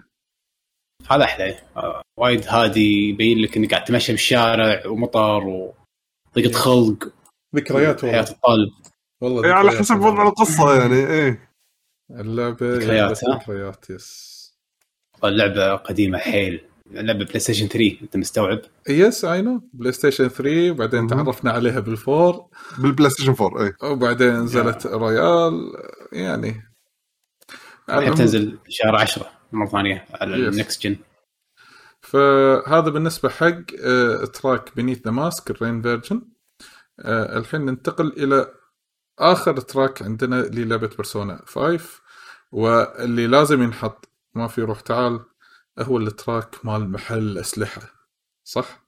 [1.11, 1.59] هذا أحلى.
[1.77, 7.13] آه، وايد هادي يبين لك إنك قاعد تمشي بالشارع ومطر وضيقه خلق.
[7.55, 8.71] ذكريات حياة والله الطالب.
[9.21, 9.99] والله إي على حسب.
[9.99, 11.39] وضع القصة يعني اي
[12.11, 14.35] اللعبة ذكريات،؟ ذكريات yes
[15.23, 16.61] اللعبة قديمة حيل.
[16.91, 21.07] لعبه PlayStation 3 أنت مستوعب؟ yes I know PlayStation 3 وبعدين.
[21.07, 22.45] تعرفنا عليها بال four
[22.77, 25.71] بال PlayStation 4 اي وبعدين نزلت Royal
[26.13, 26.74] يعني
[27.89, 30.35] المهم- تنزل شهر 10 مرة ثانية على.
[30.35, 30.95] ال next gen
[32.01, 33.61] فهذا بالنسبة حق
[34.33, 36.21] track Beneath the Mask ال rain version
[37.05, 38.51] الحين ننتقل إلى
[39.19, 42.01] آخر track عندنا للعبه Persona 5
[42.51, 45.19] واللي لازم ينحط ما في روح تعال
[45.79, 47.81] هو ال track مال محل أسلحة
[48.43, 48.85] صح؟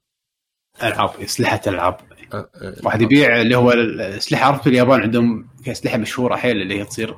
[0.83, 1.97] ألعاب أسلحة ألعاب
[2.33, 6.61] آه، آه، واحد يبيع اللي هو الأسلحة عرفت في اليابان عندهم في اسلحه مشهورة حيل
[6.61, 7.15] اللي هي تصير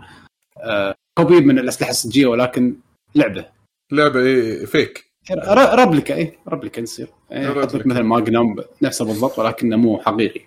[0.57, 2.75] آه، copy من الأسلحة الصجيه ولكن
[3.15, 3.45] لعبة.
[3.91, 7.89] لعبة إيه، fake ر- replica اي replica تصير إيه، يحط لك replica.
[7.89, 10.41] مثل ماجنوم نفسه بالضبط ولكنه مو حقيقي.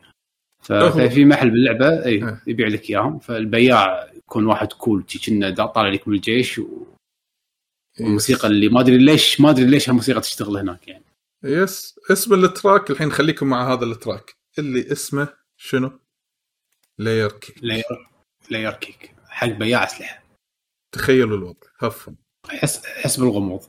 [0.62, 2.42] ففي محل باللعبة اي إيه.
[2.46, 3.18] يبيع لك إياهم.
[3.18, 6.86] فالبياع يكون واحد cool كنا طالع لك من الجيش و-
[8.00, 11.04] والموسيقى اللي ما أدري ليش ما أدري ليش هالموسيقى تشتغل هناك يعني.
[11.44, 14.34] yes اسم ال track الحين خليكم مع هذا ال track.
[14.58, 15.92] اللي اسمه شنو؟
[16.98, 18.08] Layer Cake Layer
[18.50, 20.21] Layer Cake حق بياع أسلحة.
[20.92, 22.16] تخيلوا الوضع هفن.
[22.48, 23.64] حس حس بالغموض.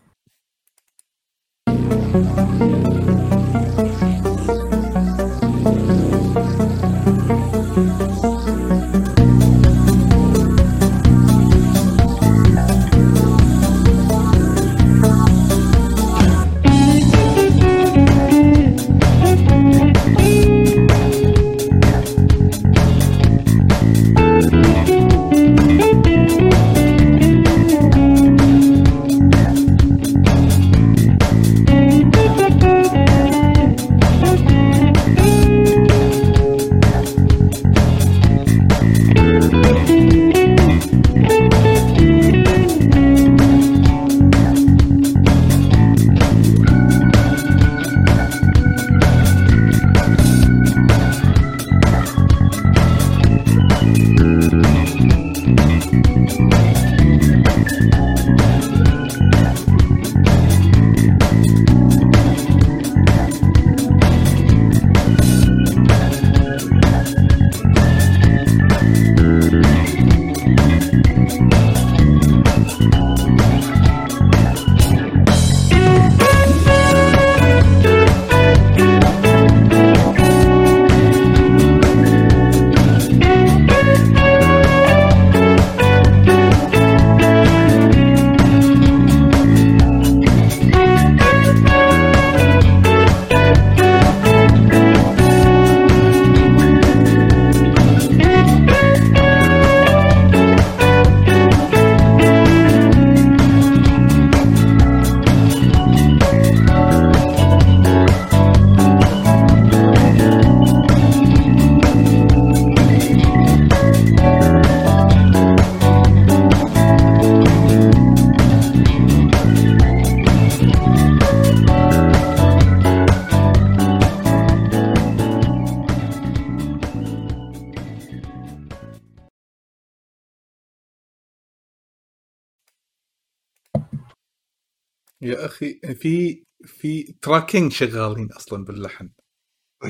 [137.34, 139.10] في track ين شغالين أصلا باللحن.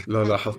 [0.07, 0.57] لا لاحظ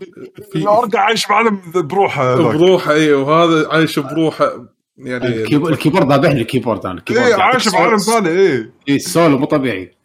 [0.53, 2.35] في الارجع عايش بعالم بروحه.
[2.37, 4.67] بروحه اي وهذا عايش بروحه
[4.97, 7.69] يعني ال keyboard, ال keyboard ذابح لي ال keyboard أنا ال keyboard إيه يعطيك عايش
[7.69, 8.73] بعالم ثاني إيه.
[8.89, 9.97] اي السولو مو طبيعي.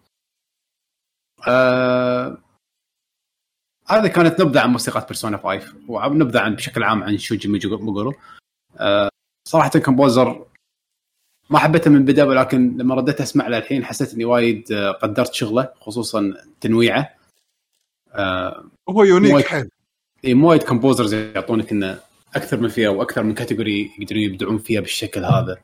[1.47, 2.37] آه...
[3.87, 8.13] هذه كانت نبذة عن موسيقى بيرسونا 5 ونبذه عن بشكل عام عن شوجي ميجو-
[8.77, 9.09] آه...
[9.47, 10.45] صراحة composer
[11.49, 15.33] ما حبيته من البداية ولكن لما رديت أسمع له الحين حسيت إني وايد آه، قدرت
[15.33, 17.15] شغلة خصوصا تنويعه
[18.13, 18.63] آه...
[18.89, 19.45] هو unique.
[19.45, 19.69] حيل
[20.25, 21.99] اي مو وايد composers يعطونك إنه
[22.35, 25.57] أكثر من فيها وأكثر من category يقدرون يبدعون فيها بالشكل هذا.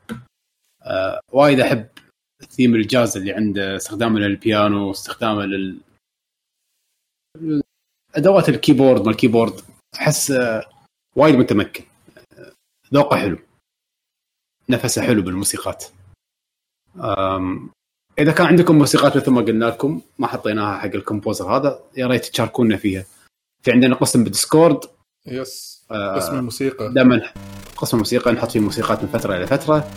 [0.82, 1.86] آه وايد أحب
[2.50, 5.80] ثيم الجاز اللي عنده استخدامه للبيانو استخدامه لل
[8.14, 9.60] أدوات ال keyboard مال ال keyboard
[9.94, 10.64] أحس آه
[11.16, 11.84] وايد متمكن
[12.38, 12.52] آه،
[12.94, 13.38] ذوقه حلو
[14.68, 15.84] نفسه حلو بالموسيقات.
[18.18, 22.06] إذا كان عندكم موسيقات مثل ما قلنا لكم ما حطيناها حق ال composer هذا يا
[22.06, 23.04] ريت تشاركونا فيها.
[23.62, 24.80] في عندنا قسم بالديسكورد.
[25.26, 26.92] yes آه، اسم الموسيقى.
[26.92, 27.32] دائما
[27.76, 29.90] قسم الموسيقى نحط فيه موسيقات من فترة إلى فترة.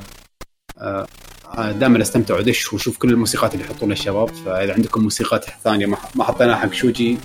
[1.58, 6.24] دائما أستمتع ودش وأشوف كل الموسيقات اللي يحطونها الشباب فإذا عندكم موسيقات ثانية ما ما
[6.24, 7.18] حطيناها حق شوجي.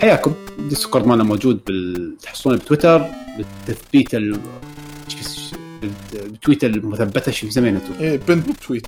[0.00, 0.34] حياكم.
[0.58, 2.16] الديسكورد مالنا موجود بال...
[2.22, 3.04] تحصلونه بتويتر
[3.36, 4.14] بالتثبيت
[5.82, 5.90] ال...
[6.12, 8.86] بالتويته المثبتة شو مسمينها أنتم؟ إيه pinned tweet.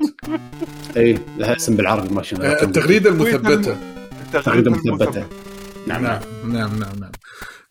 [0.96, 3.76] اي لها اسم بالعربي ما شنو آه، التغريده المثبتة.
[4.32, 5.26] تغريدة مثبته
[5.86, 6.02] نعم.
[6.02, 7.10] نعم نعم نعم نعم.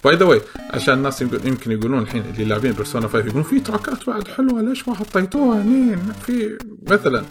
[0.04, 0.42] by the way
[0.74, 4.28] عشان الناس يمكن يمكن يقولون الحين اللي لاعبين بيرسونا 5 يقولون في track ات بعد
[4.28, 6.58] حلوة ليش ما حطيتوها؟ هني في
[6.90, 7.24] مثلا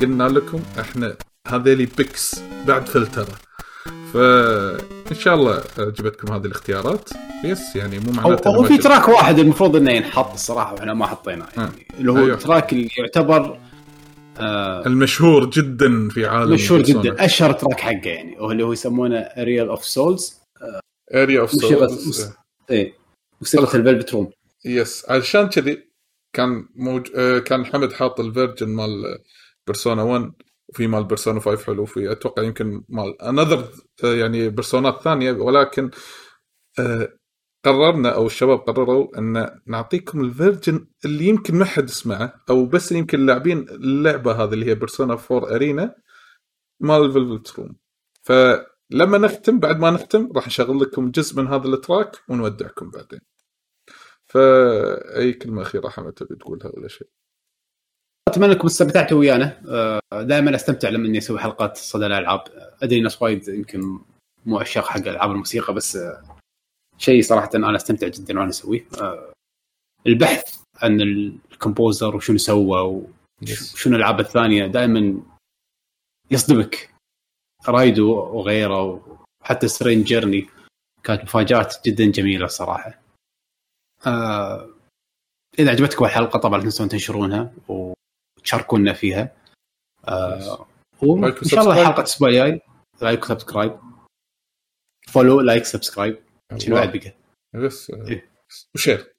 [0.00, 3.34] قلنا لكم إحنا هذيلي picks بعد فلترة.
[4.12, 7.10] فان شاء الله عجبتكم هذه الاختيارات.
[7.44, 11.48] yes يعني مو معناته هو في track واحد المفروض إنه ينحط الصراحة وإحنا ما حطيناه
[11.56, 11.86] يعني.
[12.00, 12.34] اللي هو أيوه.
[12.34, 13.58] ال track اللي يعتبر
[14.38, 16.82] آه المشهور جدا في عالم مشهور.
[16.82, 20.34] جدا أشهر track حقه يعني وهو اللي هو يسمونه Aria of Souls
[21.14, 22.30] Aria of موسيقى-
[22.70, 22.94] إيه
[23.40, 24.30] موسيقى ال Velvet Room
[24.64, 25.90] yes عشان كذي
[26.32, 27.08] كان موج...
[27.16, 29.18] آه، كان حمد حاط ال version مال
[29.66, 30.32] بيرسونا 1
[30.70, 33.68] وفي مال بيرسونا 5 حلو في أتوقع يمكن مال another
[34.04, 35.90] يعني بيرسونات ثانية ولكن
[36.78, 37.08] آه،
[37.64, 42.92] قررنا أو الشباب قرروا أن نعطيكم ال version اللي يمكن ما حد سمعه أو بس
[42.92, 45.94] يمكن لاعبين اللعبة هذه اللي هي بيرسونا 4 Arena
[46.80, 47.76] مال Velvet Room
[48.22, 53.20] فلما نختم بعد ما نختم راح نشغل لكم جزء من هذا ال track ونودعكم بعدين.
[54.26, 57.08] فأي كلمة أخيرة حمد تبي تقولها ولا شيء؟
[58.28, 59.60] أتمنى انكم استمتعتوا ويانا.
[60.12, 62.44] دائما أستمتع لما إني أسوي حلقات صدى الألعاب.
[62.82, 63.98] أدري ناس وايد يمكن
[64.46, 66.36] مو عشاق حق ألعاب الموسيقى بس آه،
[66.98, 68.86] شيء صراحة أنا أستمتع جدا وأنا أسويه.
[69.00, 69.32] آه،
[70.06, 73.02] البحث عن ال composer وشنو سوى
[73.42, 75.22] وشنو الألعاب الثانية دائما
[76.30, 76.90] يصدمك.
[77.68, 80.48] رايدو وغيره وحتى Strange Journey
[81.02, 83.00] كانت مفاجآت جدا جميلة الصراحه
[84.06, 84.68] آه
[85.58, 87.52] إذا عجبتكم الحلقة طبعا لا تنسون تنشرونها
[88.40, 89.36] وتشاركونا فيها.
[90.08, 90.66] آه
[91.02, 91.74] وإن شاء الله.
[91.74, 92.60] حلقة الأسبوع الجاي
[93.02, 93.78] like و subscribe.
[95.08, 96.18] follow like subscribe
[96.58, 97.14] شنو بعد بقى؟
[97.66, 98.30] بس آه، إيه.
[98.74, 99.14] و share.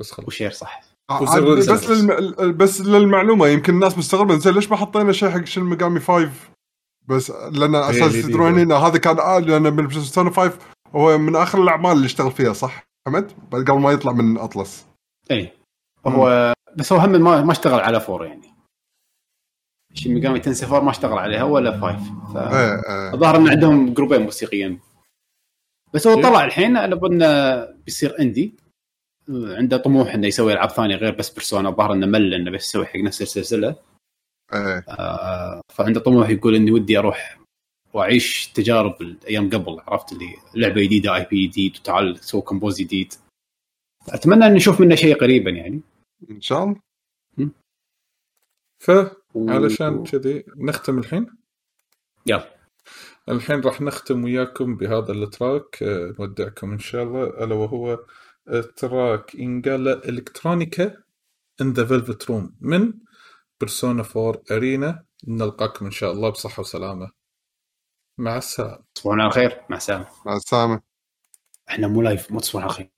[0.00, 0.28] بس خلاص.
[0.28, 0.80] و share صح.
[1.20, 1.90] وزر بس.
[1.90, 2.56] للم...
[2.56, 6.30] بس للمعلومة يمكن الناس مستغربة زين ليش ما حطينا شيء حق شن ميجامي 5
[7.08, 8.12] بس لأن هي أساس.
[8.26, 10.58] تدرون هنا هذا كان آه لأن بالبلايستيشن 5
[10.94, 14.86] هو من آخر الأعمال اللي اشتغل فيها صح؟ حمد قبل ما يطلع من اطلس
[15.30, 15.52] اي
[16.06, 18.50] هو بس هو هم ما ما اشتغل على four يعني.
[19.94, 22.00] شين ميجامي تنسي four ما اشتغل عليها ولا five.
[22.34, 23.14] ف إيه إيه.
[23.14, 24.80] الظاهر إن عندهم group ين موسيقيين.
[25.94, 28.54] بس هو طلع الحين على إنه بيصير indie
[29.28, 32.86] عنده طموح إنه يسوي ألعاب ثانية غير بس بيرسونا الظاهر إنه مل إنه بس يسوي
[32.86, 33.76] حق نفس السلسلة.
[34.54, 34.84] إيه.
[34.88, 37.40] آه فعنده طموح يقول إني ودي أروح
[37.92, 43.12] وأعيش تجارب الأيام قبل عرفت؟ اللي لعبة جديدة IP جديد وتعال سوي compose جديد.
[44.08, 45.80] أتمنى ان نشوف منه شيء قريبا يعني.
[46.30, 46.80] إن شاء الله.
[48.78, 51.26] فعلشان كذي نختم الحين؟
[52.26, 52.56] يلا.
[53.28, 55.82] الحين راح نختم وياكم بهذا ال track.
[55.82, 58.04] آه، نودعكم إن شاء الله ألا وهو
[58.76, 61.02] track إنجالا Electronica
[61.60, 62.92] in the Velvet Room من
[63.60, 67.10] بيرسونا 4 ارينا نلقاكم إن شاء الله بصحة وسلامة.
[68.18, 68.78] مع السلامة.
[68.94, 69.60] تصبحون على خير.
[69.70, 70.06] مع السلامة.
[70.26, 70.80] مع السلامة.
[71.68, 72.90] إحنا مو لايف مو تصبحون على خير.